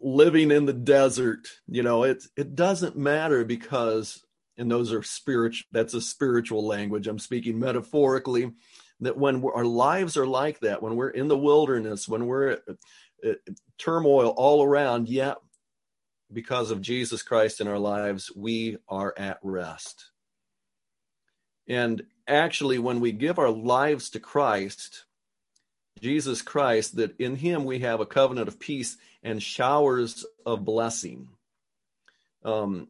living 0.00 0.52
in 0.52 0.64
the 0.64 0.72
desert, 0.72 1.48
you 1.66 1.82
know, 1.82 2.04
it 2.04 2.24
it 2.36 2.54
doesn't 2.54 2.96
matter 2.96 3.44
because 3.44 4.23
and 4.56 4.70
those 4.70 4.92
are 4.92 5.02
spiritual 5.02 5.66
that's 5.72 5.94
a 5.94 6.00
spiritual 6.00 6.66
language. 6.66 7.06
I'm 7.06 7.18
speaking 7.18 7.58
metaphorically 7.58 8.52
that 9.00 9.18
when 9.18 9.44
our 9.44 9.64
lives 9.64 10.16
are 10.16 10.26
like 10.26 10.60
that 10.60 10.82
when 10.82 10.96
we're 10.96 11.10
in 11.10 11.28
the 11.28 11.38
wilderness 11.38 12.08
when 12.08 12.26
we're 12.26 12.50
at, 12.50 12.62
at 13.24 13.38
turmoil 13.78 14.28
all 14.28 14.62
around 14.62 15.08
yet 15.08 15.36
because 16.32 16.70
of 16.70 16.80
jesus 16.80 17.22
christ 17.22 17.60
in 17.60 17.68
our 17.68 17.78
lives 17.78 18.30
we 18.34 18.76
are 18.88 19.12
at 19.16 19.38
rest. 19.42 20.10
And 21.66 22.04
actually 22.28 22.78
when 22.78 23.00
we 23.00 23.12
give 23.12 23.38
our 23.38 23.50
lives 23.50 24.10
to 24.10 24.20
christ 24.20 25.04
jesus 26.00 26.40
christ 26.40 26.96
that 26.96 27.18
in 27.18 27.36
him 27.36 27.64
we 27.64 27.80
have 27.80 28.00
a 28.00 28.06
covenant 28.06 28.48
of 28.48 28.60
peace 28.60 28.96
and 29.24 29.42
showers 29.42 30.24
of 30.46 30.64
blessing. 30.64 31.28
Um, 32.44 32.88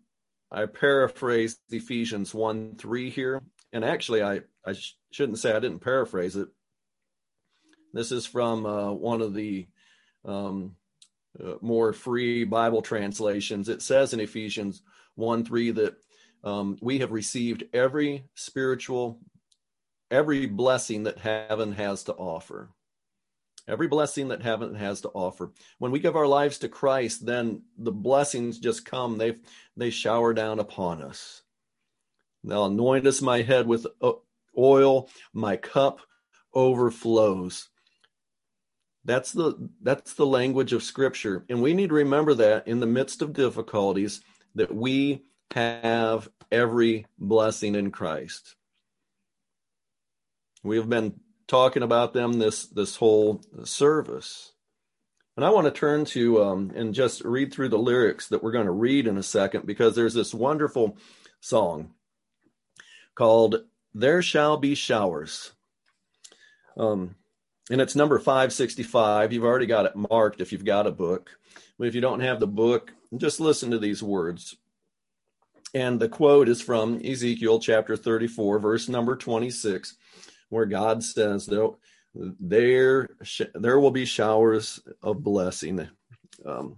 I 0.55 0.67
paraphrased 0.67 1.59
Ephesians 1.71 2.33
1 2.33 2.77
3 2.77 3.11
here. 3.11 3.43
And 3.73 3.85
actually, 3.85 4.23
I, 4.23 4.43
I 4.65 4.75
sh- 4.75 4.97
shouldn't 5.11 5.41
say 5.41 5.51
I 5.51 5.59
didn't 5.59 5.81
paraphrase 5.81 6.37
it. 6.37 6.49
This 7.93 8.13
is 8.13 8.25
from 8.25 8.65
uh, 8.65 8.93
one 8.93 9.21
of 9.21 9.35
the 9.35 9.67
um, 10.25 10.77
uh, 11.43 11.55
more 11.61 11.93
free 11.93 12.45
Bible 12.45 12.83
translations. 12.83 13.69
It 13.69 13.83
says 13.83 14.13
in 14.13 14.21
Ephesians 14.21 14.83
1 15.17 15.45
3 15.45 15.73
that 15.73 15.97
um, 16.45 16.79
we 16.81 17.01
have 17.01 17.11
received 17.11 17.65
every 17.73 18.25
spiritual, 18.35 19.19
every 20.11 20.47
blessing 20.47 21.03
that 21.05 21.19
heaven 21.19 21.73
has 21.73 22.05
to 22.05 22.15
offer 22.15 22.71
every 23.67 23.89
blessing 23.89 24.29
that 24.29 24.43
heaven 24.43 24.75
has 24.75 25.01
to 25.03 25.11
offer. 25.11 25.53
When 25.79 25.91
we 25.91 25.99
give 25.99 26.17
our 26.17 26.27
lives 26.27 26.59
to 26.59 26.69
Christ, 26.69 27.25
then 27.25 27.63
the 27.79 27.93
blessings 27.93 28.59
just 28.59 28.85
come. 28.85 29.19
They 29.19 29.37
they 29.77 29.91
shower 29.91 30.35
down 30.35 30.59
upon 30.59 31.03
us. 31.03 31.43
They'll 32.43 32.67
anoint 32.67 33.07
us 33.07 33.23
my 33.23 33.43
head 33.43 33.67
with 33.67 33.87
uh, 34.03 34.13
oil, 34.57 35.09
my 35.33 35.57
cup 35.57 36.01
overflows. 36.53 37.69
That's 39.05 39.33
the 39.33 39.71
that's 39.83 40.15
the 40.15 40.27
language 40.27 40.73
of 40.73 40.83
scripture. 40.83 41.45
And 41.49 41.63
we 41.63 41.75
need 41.75 41.89
to 41.89 41.95
remember 41.95 42.35
that 42.35 42.69
in 42.69 42.81
the 42.81 42.87
midst 42.87 43.23
of 43.23 43.33
difficulties 43.33 44.23
that 44.55 44.75
we 44.75 45.25
have 45.53 46.29
every 46.51 47.07
blessing 47.19 47.75
in 47.75 47.91
Christ. 47.91 48.57
We 50.63 50.77
have 50.77 50.89
been 50.89 51.21
talking 51.47 51.83
about 51.83 52.13
them 52.13 52.35
this 52.35 52.67
this 52.67 52.97
whole 52.97 53.43
service. 53.65 54.53
And 55.37 55.45
I 55.45 55.51
want 55.51 55.67
to 55.67 55.73
turn 55.73 56.05
to 56.07 56.43
um, 56.45 56.73
and 56.77 56.95
just 56.95 57.25
read 57.25 57.53
through 57.53 57.71
the 57.71 57.79
lyrics 57.79 58.29
that 58.29 58.43
we're 58.43 58.53
going 58.53 58.67
to 58.67 58.73
read 58.73 59.09
in 59.09 59.19
a 59.19 59.23
second 59.23 59.67
because 59.67 59.97
there's 59.97 60.15
this 60.15 60.33
wonderful 60.33 60.97
song 61.41 61.95
called 63.17 63.65
There 63.93 64.23
Shall 64.23 64.57
Be 64.57 64.77
Showers. 64.77 65.53
Um, 66.77 67.17
and 67.71 67.81
it's 67.81 67.97
number 67.97 68.19
565. 68.19 69.33
You've 69.33 69.45
already 69.45 69.67
got 69.67 69.87
it 69.87 69.97
marked 69.97 70.41
if 70.41 70.53
you've 70.53 70.65
got 70.65 70.87
a 70.87 70.93
book. 70.93 71.31
But 71.79 71.89
if 71.89 71.95
you 71.95 72.01
don't 72.01 72.21
have 72.21 72.39
the 72.39 72.47
book, 72.47 72.93
just 73.17 73.41
listen 73.41 73.71
to 73.71 73.79
these 73.79 74.03
words. 74.03 74.57
And 75.73 75.99
the 75.99 76.09
quote 76.09 76.49
is 76.49 76.61
from 76.61 77.01
Ezekiel 77.05 77.59
chapter 77.59 77.97
34, 77.97 78.61
verse 78.61 78.89
number 78.89 79.17
26, 79.17 79.97
where 80.55 80.67
God 80.67 81.03
says, 81.03 81.47
there, 82.15 83.09
there 83.55 83.81
will 83.81 83.91
be 83.91 84.05
showers 84.05 84.81
of 85.03 85.23
blessing. 85.23 85.89
Um, 86.47 86.77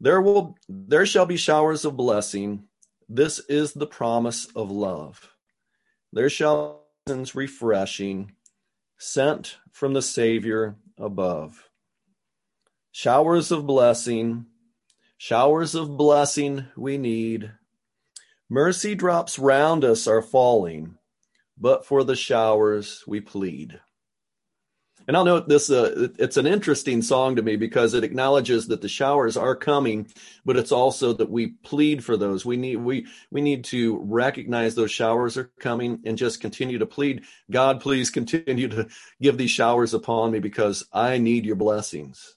there 0.00 0.20
will 0.20 0.56
there 0.68 1.06
shall 1.06 1.26
be 1.26 1.36
showers 1.36 1.84
of 1.84 1.96
blessing. 1.96 2.64
This 3.08 3.38
is 3.48 3.72
the 3.72 3.86
promise 3.86 4.46
of 4.54 4.70
love. 4.70 5.30
There 6.12 6.30
shall 6.30 6.86
be 7.06 7.24
refreshing 7.34 8.32
sent 8.98 9.58
from 9.72 9.94
the 9.94 10.02
Savior 10.02 10.76
above. 10.98 11.68
Showers 12.90 13.52
of 13.52 13.66
blessing, 13.66 14.46
showers 15.16 15.74
of 15.74 15.96
blessing 15.96 16.66
we 16.76 16.98
need. 16.98 17.52
Mercy 18.50 18.94
drops 18.94 19.38
round 19.38 19.84
us 19.84 20.06
are 20.08 20.22
falling, 20.22 20.97
but 21.60 21.84
for 21.84 22.04
the 22.04 22.16
showers 22.16 23.04
we 23.06 23.20
plead. 23.20 23.80
And 25.08 25.16
I'll 25.16 25.24
note 25.24 25.48
this, 25.48 25.70
uh, 25.70 26.08
it's 26.18 26.36
an 26.36 26.46
interesting 26.46 27.00
song 27.00 27.36
to 27.36 27.42
me 27.42 27.56
because 27.56 27.94
it 27.94 28.04
acknowledges 28.04 28.68
that 28.68 28.82
the 28.82 28.90
showers 28.90 29.38
are 29.38 29.56
coming, 29.56 30.06
but 30.44 30.58
it's 30.58 30.70
also 30.70 31.14
that 31.14 31.30
we 31.30 31.52
plead 31.64 32.04
for 32.04 32.18
those. 32.18 32.44
We 32.44 32.58
need, 32.58 32.76
we, 32.76 33.06
we 33.30 33.40
need 33.40 33.64
to 33.64 33.98
recognize 34.04 34.74
those 34.74 34.90
showers 34.90 35.38
are 35.38 35.50
coming 35.60 36.00
and 36.04 36.18
just 36.18 36.42
continue 36.42 36.78
to 36.78 36.84
plead. 36.84 37.22
God, 37.50 37.80
please 37.80 38.10
continue 38.10 38.68
to 38.68 38.86
give 39.22 39.38
these 39.38 39.50
showers 39.50 39.94
upon 39.94 40.30
me 40.30 40.40
because 40.40 40.84
I 40.92 41.16
need 41.16 41.46
your 41.46 41.56
blessings. 41.56 42.36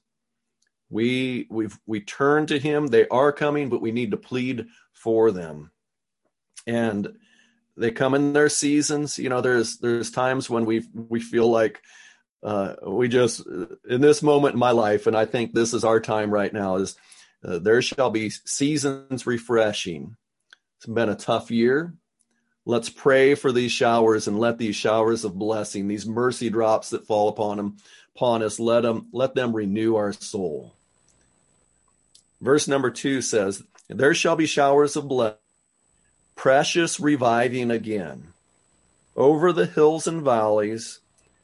We, 0.90 1.48
we've, 1.50 1.78
we 1.86 2.00
turn 2.00 2.46
to 2.48 2.60
him. 2.60 2.88
They 2.88 3.06
are 3.10 3.34
coming, 3.34 3.68
but 3.68 3.82
we 3.82 3.92
need 3.92 4.12
to 4.12 4.18
plead 4.18 4.68
for 4.94 5.32
them. 5.32 5.72
And 6.66 7.18
they 7.82 7.92
come 7.92 8.14
in 8.14 8.34
their 8.34 8.50
seasons. 8.50 9.18
You 9.18 9.30
know, 9.30 9.42
there's, 9.42 9.78
there's 9.78 10.12
times 10.12 10.50
when 10.50 10.66
we, 10.66 10.84
we 10.94 11.20
feel 11.20 11.48
like, 11.50 11.82
uh, 12.44 12.76
we 12.88 13.08
just 13.08 13.46
in 13.88 14.02
this 14.02 14.24
moment 14.24 14.54
in 14.54 14.60
my 14.60 14.72
life, 14.72 15.08
and 15.08 15.16
I 15.16 15.26
think 15.26 15.54
this 15.54 15.74
is 15.74 15.84
our 15.84 16.00
time 16.00 16.32
right 16.32 16.52
now. 16.52 16.78
Is 16.78 16.96
uh, 17.46 17.60
there 17.60 17.82
shall 17.82 18.10
be 18.10 18.30
seasons 18.30 19.28
refreshing. 19.28 20.16
It's 20.78 20.88
been 20.88 21.10
a 21.10 21.16
tough 21.16 21.52
year. 21.52 21.94
Let's 22.66 22.90
pray 22.90 23.36
for 23.36 23.52
these 23.52 23.72
showers 23.72 24.28
and 24.28 24.40
let 24.40 24.58
these 24.58 24.76
showers 24.76 25.24
of 25.24 25.38
blessing, 25.38 25.88
these 25.88 26.06
mercy 26.06 26.50
drops 26.50 26.92
that 26.92 27.08
fall 27.08 27.30
upon 27.30 27.58
them, 27.58 27.78
upon 28.16 28.44
us, 28.44 28.60
let 28.60 28.82
them 28.82 29.08
let 29.12 29.36
them 29.36 29.56
renew 29.56 29.96
our 29.96 30.14
soul. 30.14 30.74
Verse 32.40 32.68
number 32.68 32.90
two 32.90 33.22
says, 33.22 33.64
"There 33.88 34.16
shall 34.16 34.36
be 34.36 34.48
showers 34.48 34.96
of 34.96 35.08
blessing, 35.08 35.38
precious 36.36 37.00
reviving 37.00 37.72
again, 37.72 38.34
over 39.16 39.52
the 39.52 39.66
hills 39.66 40.08
and 40.08 40.22
valleys." 40.22 41.00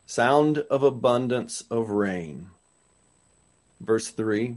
sound 0.08 0.60
of 0.70 0.82
abundance 0.82 1.64
of 1.70 1.90
rain. 1.90 2.48
Verse 3.80 4.10
3 4.10 4.56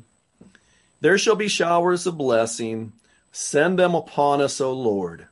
There 1.01 1.19
shall 1.19 1.37
be 1.37 1.49
showers 1.49 2.07
of 2.07 2.17
blessing. 2.17 2.93
Send 3.33 3.79
them 3.79 3.95
upon 3.95 4.41
us, 4.41 4.61
O 4.61 4.73
Lord. 4.73 5.27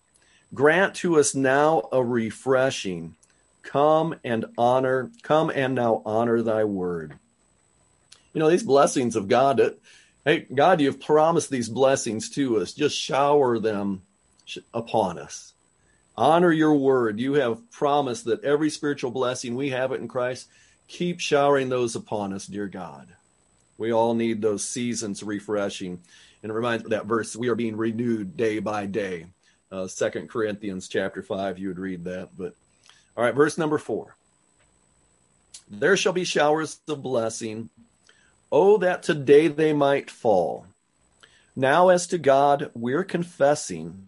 Grant 0.52 0.94
to 0.96 1.18
us 1.18 1.34
now 1.34 1.88
a 1.90 2.02
refreshing. 2.02 3.14
Come 3.62 4.16
and 4.24 4.46
honor, 4.56 5.10
come 5.22 5.50
and 5.50 5.74
now 5.74 6.02
honor 6.04 6.42
thy 6.42 6.64
word. 6.64 7.14
You 8.32 8.40
know, 8.40 8.50
these 8.50 8.62
blessings 8.62 9.16
of 9.16 9.28
God, 9.28 9.74
hey, 10.24 10.46
God, 10.52 10.80
you've 10.80 11.00
promised 11.00 11.50
these 11.50 11.68
blessings 11.68 12.30
to 12.30 12.58
us. 12.58 12.72
Just 12.72 12.96
shower 12.96 13.58
them 13.58 14.02
upon 14.72 15.18
us 15.18 15.52
honor 16.18 16.50
your 16.50 16.74
word. 16.74 17.20
You 17.20 17.34
have 17.34 17.70
promised 17.70 18.24
that 18.24 18.42
every 18.44 18.70
spiritual 18.70 19.12
blessing 19.12 19.54
we 19.54 19.70
have 19.70 19.92
it 19.92 20.00
in 20.00 20.08
Christ. 20.08 20.48
Keep 20.88 21.20
showering 21.20 21.68
those 21.68 21.94
upon 21.94 22.32
us, 22.32 22.46
dear 22.46 22.66
God. 22.66 23.06
We 23.78 23.92
all 23.92 24.14
need 24.14 24.42
those 24.42 24.64
seasons 24.64 25.22
refreshing. 25.22 26.00
And 26.42 26.50
it 26.50 26.54
reminds 26.54 26.84
me 26.84 26.90
that 26.90 27.06
verse, 27.06 27.36
we 27.36 27.48
are 27.48 27.54
being 27.54 27.76
renewed 27.76 28.36
day 28.36 28.58
by 28.58 28.86
day. 28.86 29.26
Uh, 29.70 29.86
Second 29.86 30.28
Corinthians 30.28 30.88
chapter 30.88 31.22
5, 31.22 31.58
you 31.58 31.68
would 31.68 31.78
read 31.78 32.04
that. 32.04 32.30
But 32.36 32.54
all 33.16 33.22
right, 33.22 33.34
verse 33.34 33.56
number 33.56 33.78
4. 33.78 34.16
There 35.70 35.96
shall 35.96 36.12
be 36.12 36.24
showers 36.24 36.80
of 36.88 37.02
blessing. 37.02 37.70
Oh, 38.50 38.78
that 38.78 39.04
today 39.04 39.46
they 39.46 39.72
might 39.72 40.10
fall. 40.10 40.66
Now, 41.54 41.90
as 41.90 42.08
to 42.08 42.18
God, 42.18 42.70
we're 42.74 43.04
confessing 43.04 44.07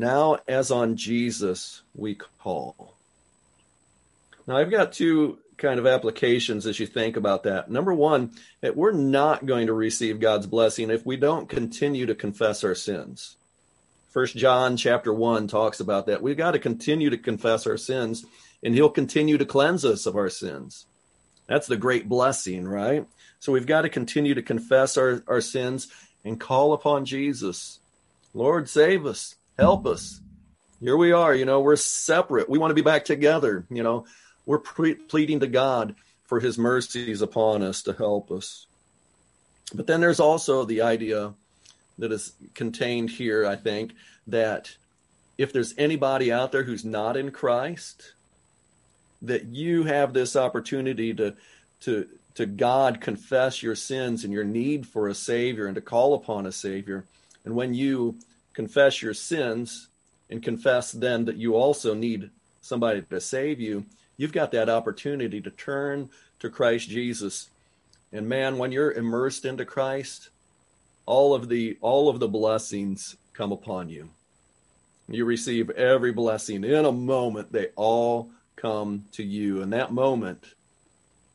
now, 0.00 0.38
as 0.48 0.70
on 0.70 0.96
Jesus, 0.96 1.82
we 1.94 2.16
call. 2.16 2.94
Now, 4.46 4.56
I've 4.56 4.70
got 4.70 4.92
two 4.92 5.38
kind 5.56 5.78
of 5.78 5.86
applications 5.86 6.66
as 6.66 6.80
you 6.80 6.86
think 6.86 7.16
about 7.16 7.44
that. 7.44 7.70
Number 7.70 7.94
one, 7.94 8.32
that 8.62 8.76
we're 8.76 8.92
not 8.92 9.46
going 9.46 9.66
to 9.66 9.72
receive 9.72 10.18
God's 10.18 10.46
blessing 10.46 10.90
if 10.90 11.04
we 11.06 11.16
don't 11.16 11.48
continue 11.48 12.06
to 12.06 12.14
confess 12.14 12.64
our 12.64 12.74
sins. 12.74 13.36
First 14.08 14.36
John 14.36 14.76
chapter 14.76 15.12
one 15.12 15.46
talks 15.46 15.78
about 15.78 16.06
that. 16.06 16.22
We've 16.22 16.36
got 16.36 16.52
to 16.52 16.58
continue 16.58 17.10
to 17.10 17.18
confess 17.18 17.66
our 17.66 17.76
sins, 17.76 18.24
and 18.62 18.74
He'll 18.74 18.90
continue 18.90 19.38
to 19.38 19.44
cleanse 19.44 19.84
us 19.84 20.06
of 20.06 20.16
our 20.16 20.30
sins. 20.30 20.86
That's 21.46 21.66
the 21.66 21.76
great 21.76 22.08
blessing, 22.08 22.66
right? 22.66 23.06
So 23.38 23.52
we've 23.52 23.66
got 23.66 23.82
to 23.82 23.88
continue 23.88 24.34
to 24.34 24.42
confess 24.42 24.96
our, 24.96 25.22
our 25.28 25.40
sins 25.40 25.88
and 26.24 26.40
call 26.40 26.72
upon 26.72 27.04
Jesus. 27.04 27.80
Lord, 28.34 28.68
save 28.68 29.06
us. 29.06 29.36
Help 29.60 29.84
us. 29.84 30.22
Here 30.80 30.96
we 30.96 31.12
are, 31.12 31.34
you 31.34 31.44
know, 31.44 31.60
we're 31.60 31.76
separate. 31.76 32.48
We 32.48 32.58
want 32.58 32.70
to 32.70 32.74
be 32.74 32.80
back 32.80 33.04
together, 33.04 33.66
you 33.68 33.82
know. 33.82 34.06
We're 34.46 34.58
pre- 34.58 34.94
pleading 34.94 35.40
to 35.40 35.46
God 35.46 35.96
for 36.24 36.40
his 36.40 36.56
mercies 36.56 37.20
upon 37.20 37.62
us 37.62 37.82
to 37.82 37.92
help 37.92 38.30
us. 38.30 38.66
But 39.74 39.86
then 39.86 40.00
there's 40.00 40.18
also 40.18 40.64
the 40.64 40.80
idea 40.80 41.34
that 41.98 42.10
is 42.10 42.32
contained 42.54 43.10
here, 43.10 43.44
I 43.44 43.56
think, 43.56 43.92
that 44.28 44.74
if 45.36 45.52
there's 45.52 45.74
anybody 45.76 46.32
out 46.32 46.52
there 46.52 46.64
who's 46.64 46.84
not 46.84 47.18
in 47.18 47.30
Christ, 47.30 48.14
that 49.20 49.44
you 49.44 49.84
have 49.84 50.14
this 50.14 50.36
opportunity 50.36 51.12
to 51.12 51.36
to 51.82 52.06
to 52.36 52.46
God 52.46 53.02
confess 53.02 53.62
your 53.62 53.74
sins 53.74 54.24
and 54.24 54.32
your 54.32 54.44
need 54.44 54.86
for 54.86 55.06
a 55.08 55.14
savior 55.14 55.66
and 55.66 55.74
to 55.74 55.82
call 55.82 56.14
upon 56.14 56.46
a 56.46 56.52
savior. 56.52 57.04
And 57.44 57.54
when 57.54 57.74
you 57.74 58.16
confess 58.54 59.02
your 59.02 59.14
sins 59.14 59.88
and 60.28 60.42
confess 60.42 60.92
then 60.92 61.24
that 61.24 61.36
you 61.36 61.54
also 61.54 61.94
need 61.94 62.30
somebody 62.60 63.02
to 63.02 63.20
save 63.20 63.60
you, 63.60 63.84
you've 64.16 64.32
got 64.32 64.52
that 64.52 64.68
opportunity 64.68 65.40
to 65.40 65.50
turn 65.50 66.10
to 66.38 66.50
Christ 66.50 66.88
Jesus. 66.88 67.50
And 68.12 68.28
man, 68.28 68.58
when 68.58 68.72
you're 68.72 68.92
immersed 68.92 69.44
into 69.44 69.64
Christ, 69.64 70.30
all 71.06 71.34
of 71.34 71.48
the 71.48 71.76
all 71.80 72.08
of 72.08 72.20
the 72.20 72.28
blessings 72.28 73.16
come 73.32 73.52
upon 73.52 73.88
you. 73.88 74.10
You 75.08 75.24
receive 75.24 75.70
every 75.70 76.12
blessing 76.12 76.62
in 76.62 76.84
a 76.84 76.92
moment. 76.92 77.52
They 77.52 77.68
all 77.74 78.30
come 78.54 79.06
to 79.12 79.24
you. 79.24 79.60
And 79.60 79.72
that 79.72 79.92
moment 79.92 80.54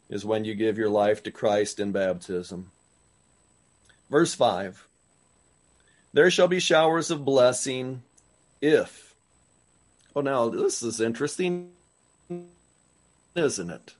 is 0.10 0.23
when 0.23 0.45
you 0.45 0.56
give 0.56 0.78
your 0.78 0.89
life 0.89 1.23
to 1.23 1.32
Christ 1.32 1.80
in 1.80 1.91
baptism. 1.91 2.71
Verse 4.10 4.34
5 4.34 4.88
there 6.15 6.32
shall 6.32 6.47
be 6.47 6.62
showers 6.62 7.12
of 7.12 7.25
blessing 7.25 8.01
if. 8.62 9.13
Oh, 10.15 10.21
now 10.21 10.47
this 10.47 10.82
is 10.82 11.01
interesting, 11.01 11.71
isn't 13.36 13.69
it? 13.69 13.93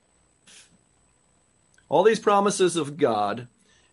All 1.90 2.02
these 2.02 2.18
promises 2.18 2.76
of 2.76 2.96
God, 2.96 3.48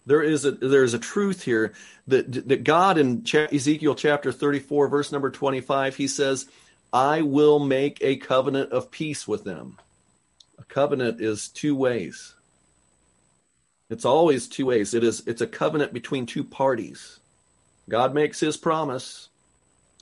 there 0.06 0.24
is 0.24 0.46
a 0.46 0.52
there 0.52 0.86
is 0.86 0.94
a 0.94 1.00
truth 1.00 1.44
here 1.44 1.74
that 2.08 2.48
that 2.48 2.64
God 2.64 2.98
in 2.98 3.26
Ezekiel 3.28 3.94
chapter 3.94 4.32
34 4.32 4.88
verse 4.88 5.12
number 5.12 5.30
25 5.30 5.98
he 5.98 6.08
says, 6.08 6.48
"I 6.94 7.24
will 7.24 7.60
make 7.60 7.98
a 8.02 8.16
covenant 8.16 8.72
of 8.72 8.90
peace 8.90 9.28
with 9.28 9.44
them." 9.44 9.78
A 10.58 10.64
covenant 10.64 11.20
is 11.20 11.50
two 11.50 11.76
ways. 11.76 12.36
It's 13.90 14.06
always 14.06 14.48
two 14.48 14.68
ways. 14.68 14.94
It 14.94 15.04
is 15.04 15.24
it's 15.28 15.42
a 15.42 15.48
covenant 15.48 15.92
between 15.92 16.26
two 16.26 16.46
parties. 16.46 17.20
God 17.90 18.14
makes 18.14 18.40
his 18.40 18.58
promise, 18.58 19.30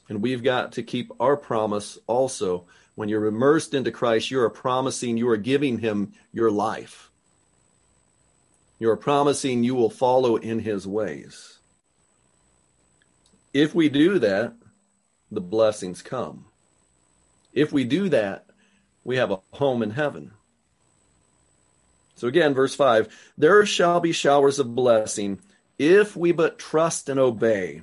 And 0.10 0.22
we've 0.22 0.44
got 0.44 0.74
to 0.74 0.84
keep 0.84 1.12
our 1.20 1.38
promise 1.38 1.98
also. 2.08 2.66
When 2.96 3.08
you're 3.08 3.26
immersed 3.26 3.74
into 3.74 3.92
Christ, 3.92 4.30
you 4.30 4.42
are 4.42 4.50
promising, 4.50 5.18
you 5.18 5.30
are 5.30 5.38
giving 5.38 5.80
him 5.80 6.12
your 6.34 6.52
life. 6.52 7.10
You 8.78 8.90
are 8.90 8.98
promising 8.98 9.64
you 9.64 9.76
will 9.76 9.90
follow 9.90 10.36
in 10.36 10.60
his 10.60 10.86
ways. 10.86 11.60
If 13.54 13.74
we 13.74 13.90
do 13.90 14.20
that, 14.20 14.54
the 15.32 15.42
blessings 15.42 16.02
come. 16.02 16.46
If 17.54 17.72
we 17.72 17.84
do 17.84 18.10
that, 18.10 18.46
we 19.04 19.18
have 19.18 19.32
a 19.32 19.40
home 19.52 19.82
in 19.82 19.92
heaven. 19.92 20.32
So 22.16 22.28
again, 22.28 22.54
verse 22.54 22.76
5 22.76 23.08
There 23.38 23.66
shall 23.66 24.00
be 24.00 24.12
showers 24.12 24.60
of 24.60 24.76
blessing 24.76 25.40
if 25.82 26.16
we 26.16 26.32
but 26.32 26.60
trust 26.60 27.10
and 27.10 27.20
obey. 27.20 27.82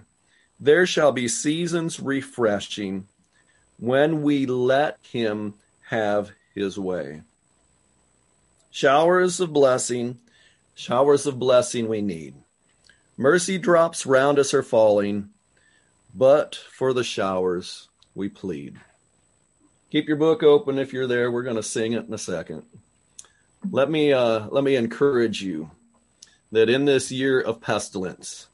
There 0.61 0.87
shall 0.87 1.11
be 1.11 1.26
seasons 1.26 1.98
refreshing 1.98 3.08
when 3.76 4.22
we 4.22 4.46
let 4.46 4.98
him 5.02 5.54
have 5.88 6.30
his 6.54 6.78
way. 6.78 7.22
Showers 8.70 9.40
of 9.40 9.52
blessing, 9.52 10.18
showers 10.76 11.26
of 11.26 11.40
blessing 11.40 11.88
we 11.88 12.00
need. 12.00 12.34
Mercy 13.16 13.58
drops 13.58 14.06
round 14.06 14.38
us 14.38 14.54
are 14.54 14.62
falling, 14.62 15.30
but 16.14 16.54
for 16.54 16.92
the 16.92 17.02
showers 17.02 17.88
we 18.14 18.28
plead. 18.28 18.78
Keep 19.90 20.06
your 20.06 20.18
book 20.18 20.44
open 20.44 20.78
if 20.78 20.92
you're 20.92 21.08
there. 21.08 21.32
We're 21.32 21.42
going 21.42 21.56
to 21.56 21.64
sing 21.64 21.94
it 21.94 22.06
in 22.06 22.14
a 22.14 22.18
second. 22.18 22.62
Let 23.72 23.90
me 23.90 24.12
uh, 24.12 24.46
let 24.50 24.62
me 24.62 24.76
encourage 24.76 25.42
you 25.42 25.72
that 26.52 26.70
in 26.70 26.84
this 26.84 27.11
year 27.12 27.40
of 27.40 27.61
pestilence, 27.61 28.48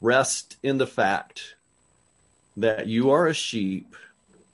Rest 0.00 0.56
in 0.62 0.78
the 0.78 0.86
fact 0.86 1.56
that 2.56 2.86
you 2.86 3.10
are 3.10 3.26
a 3.26 3.34
sheep 3.34 3.96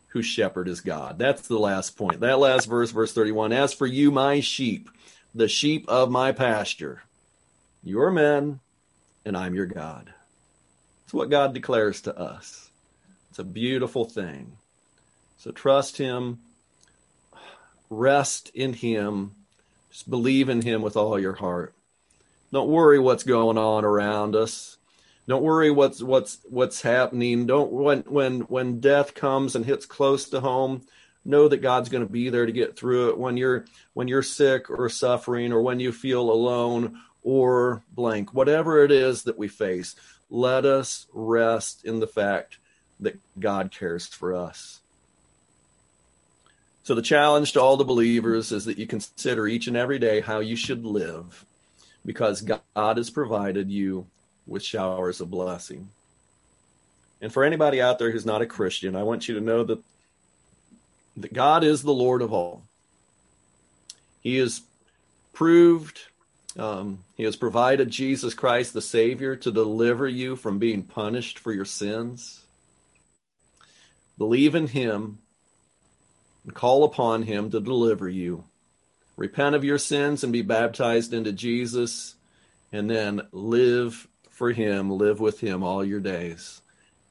whose 0.09 0.27
shepherd 0.27 0.69
is 0.69 0.81
God. 0.81 1.19
That's 1.19 1.49
the 1.49 1.59
last 1.59 1.97
point. 1.97 2.21
That 2.21 2.39
last 2.39 2.67
verse, 2.67 2.91
verse 2.91 3.13
31. 3.13 3.53
As 3.53 3.75
for 3.75 3.87
you, 3.87 4.11
my 4.11 4.41
sheep, 4.41 4.89
the 5.35 5.49
sheep 5.49 5.85
of 5.89 6.11
my 6.11 6.33
pasture, 6.33 7.03
you 7.83 8.01
are 8.01 8.11
men, 8.11 8.61
and 9.27 9.37
I'm 9.37 9.55
your 9.55 9.67
God. 9.67 10.15
It's 11.05 11.13
what 11.13 11.31
God 11.31 11.53
declares 11.53 12.01
to 12.03 12.19
us. 12.19 12.71
It's 13.29 13.39
a 13.39 13.45
beautiful 13.45 14.07
thing. 14.07 14.57
So 15.37 15.51
trust 15.51 15.99
Him, 15.99 16.39
rest 17.91 18.51
in 18.55 18.73
Him, 18.73 19.33
just 19.91 20.09
believe 20.09 20.49
in 20.49 20.63
Him 20.63 20.81
with 20.81 20.97
all 20.97 21.19
your 21.19 21.35
heart. 21.35 21.74
Don't 22.55 22.69
worry 22.69 23.01
what's 23.01 23.25
going 23.25 23.59
on 23.59 23.85
around 23.85 24.37
us. 24.37 24.79
Don't 25.27 25.43
worry 25.43 25.73
what's 25.73 26.01
what's 26.01 26.39
what's 26.49 26.81
happening. 26.81 27.47
Don't 27.47 27.73
when 27.73 28.03
when 28.03 28.43
when 28.43 28.79
death 28.79 29.13
comes 29.13 29.57
and 29.57 29.65
hits 29.65 29.87
close 29.87 30.29
to 30.29 30.41
home, 30.41 30.83
know 31.25 31.49
that 31.49 31.63
God's 31.63 31.89
going 31.89 32.07
to 32.07 32.13
be 32.13 32.31
there 32.31 32.47
to 32.47 32.53
get 32.53 32.77
through 32.77 33.09
it. 33.09 33.19
When 33.19 33.37
you're 33.37 33.65
when 33.95 34.07
you're 34.07 34.23
sick 34.23 34.71
or 34.71 34.89
suffering 34.89 35.53
or 35.53 35.63
when 35.63 35.81
you 35.81 35.91
feel 35.91 36.31
alone 36.31 37.01
or 37.25 37.83
blank, 37.91 38.33
whatever 38.33 38.85
it 38.85 38.93
is 38.93 39.25
that 39.25 39.37
we 39.37 39.49
face, 39.49 39.97
let 40.31 40.65
us 40.65 41.09
rest 41.13 41.85
in 41.85 41.99
the 41.99 42.07
fact 42.07 42.59
that 43.01 43.19
God 43.37 43.73
cares 43.73 44.07
for 44.07 44.33
us. 44.33 44.79
So 46.85 46.95
the 46.95 47.03
challenge 47.03 47.55
to 47.55 47.61
all 47.61 47.77
the 47.77 47.85
believers 47.85 48.53
is 48.53 48.67
that 48.67 48.79
you 48.79 48.87
consider 48.87 49.49
each 49.49 49.67
and 49.67 49.77
every 49.77 49.99
day 49.99 50.21
how 50.21 50.39
you 50.39 50.55
should 50.55 50.85
live 50.85 51.45
because 52.05 52.43
God 52.43 52.97
has 52.97 53.11
provided 53.11 53.71
you 53.71 54.07
with 54.47 54.63
showers 54.63 55.21
of 55.21 55.31
blessing. 55.31 55.89
And 57.21 57.33
for 57.33 57.45
anybody 57.45 57.81
out 57.81 57.99
there 57.99 58.11
who's 58.11 58.27
not 58.27 58.43
a 58.43 58.47
Christian, 58.47 58.95
I 58.95 59.03
want 59.03 59.29
you 59.29 59.35
to 59.35 59.41
know 59.41 59.65
that, 59.65 59.83
that 61.17 61.33
God 61.33 61.65
is 61.65 61.83
the 61.83 61.95
Lord 61.95 62.21
of 62.21 62.33
all. 62.33 62.63
He 64.21 64.37
has 64.37 64.63
proved, 65.33 66.01
um, 66.59 67.05
He 67.17 67.25
has 67.25 67.37
provided 67.37 67.91
Jesus 67.91 68.35
Christ, 68.35 68.75
the 68.75 68.83
Savior, 68.83 69.37
to 69.37 69.51
deliver 69.51 70.07
you 70.07 70.37
from 70.37 70.59
being 70.59 70.83
punished 70.83 71.39
for 71.39 71.53
your 71.53 71.65
sins. 71.65 72.43
Believe 74.19 74.55
in 74.55 74.67
Him 74.67 75.19
and 76.45 76.55
call 76.55 76.85
upon 76.85 77.23
Him 77.23 77.51
to 77.51 77.61
deliver 77.61 78.09
you. 78.09 78.45
Repent 79.17 79.55
of 79.55 79.65
your 79.65 79.79
sins 79.79 80.25
and 80.25 80.33
be 80.33 80.43
baptized 80.43 81.15
into 81.15 81.33
Jesus, 81.33 82.15
and 82.73 82.91
then 82.91 83.23
live 83.33 84.09
for 84.31 84.51
him, 84.51 84.91
live 84.91 85.21
with 85.21 85.39
him 85.41 85.63
all 85.63 85.85
your 85.85 86.01
days, 86.01 86.61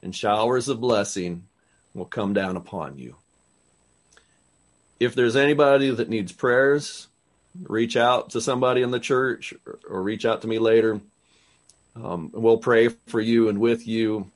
and 0.02 0.14
showers 0.14 0.68
of 0.68 0.80
blessing 0.80 1.44
will 1.94 2.04
come 2.04 2.34
down 2.34 2.56
upon 2.56 2.98
you. 2.98 3.16
If 5.00 5.14
there's 5.14 5.36
anybody 5.36 5.90
that 5.90 6.08
needs 6.08 6.32
prayers, 6.32 7.08
reach 7.62 7.96
out 7.96 8.30
to 8.30 8.40
somebody 8.40 8.82
in 8.82 8.90
the 8.90 9.00
church 9.00 9.54
or, 9.88 10.02
reach 10.02 10.24
out 10.24 10.42
to 10.42 10.48
me 10.48 10.58
later. 10.58 11.00
Um, 11.96 12.30
we'll 12.32 12.58
pray 12.58 12.88
for 13.06 13.20
you 13.20 13.48
and 13.48 13.58
with 13.58 13.86
you. 13.86 14.30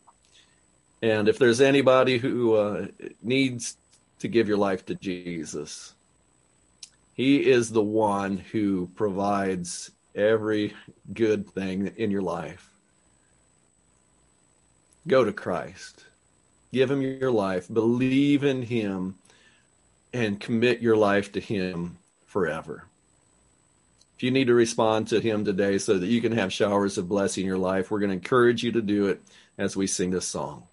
And 1.02 1.28
if 1.28 1.38
there's 1.38 1.60
anybody 1.60 2.18
who 2.18 2.54
uh, 2.54 2.86
needs 3.22 3.76
to 4.20 4.28
give 4.28 4.48
your 4.48 4.56
life 4.56 4.86
to 4.86 4.94
Jesus, 4.94 5.94
He 7.18 7.50
is 7.50 7.72
the 7.72 7.82
one 7.82 8.36
who 8.36 8.90
provides 8.94 9.90
every 10.14 10.74
good 11.12 11.50
thing 11.50 11.92
in 11.96 12.12
your 12.12 12.22
life. 12.22 12.70
Go 15.04 15.24
to 15.24 15.32
Christ. 15.32 16.04
Give 16.72 16.88
him 16.88 17.02
your 17.02 17.32
life. 17.32 17.66
Believe 17.66 18.44
in 18.44 18.62
him 18.62 19.16
and 20.12 20.38
commit 20.38 20.80
your 20.80 20.96
life 20.96 21.32
to 21.32 21.40
him 21.40 21.98
forever. 22.26 22.84
If 24.16 24.22
you 24.22 24.30
need 24.30 24.46
to 24.46 24.54
respond 24.54 25.08
to 25.08 25.18
him 25.18 25.44
today 25.44 25.78
so 25.78 25.98
that 25.98 26.06
you 26.06 26.20
can 26.20 26.30
have 26.30 26.52
showers 26.52 26.98
of 26.98 27.08
blessing 27.08 27.42
in 27.42 27.48
your 27.48 27.58
life, 27.58 27.90
we're 27.90 27.98
going 27.98 28.10
to 28.10 28.16
encourage 28.16 28.62
you 28.62 28.70
to 28.70 28.80
do 28.80 29.08
it 29.08 29.20
as 29.58 29.76
we 29.76 29.88
sing 29.88 30.10
this 30.10 30.28
song. 30.28 30.67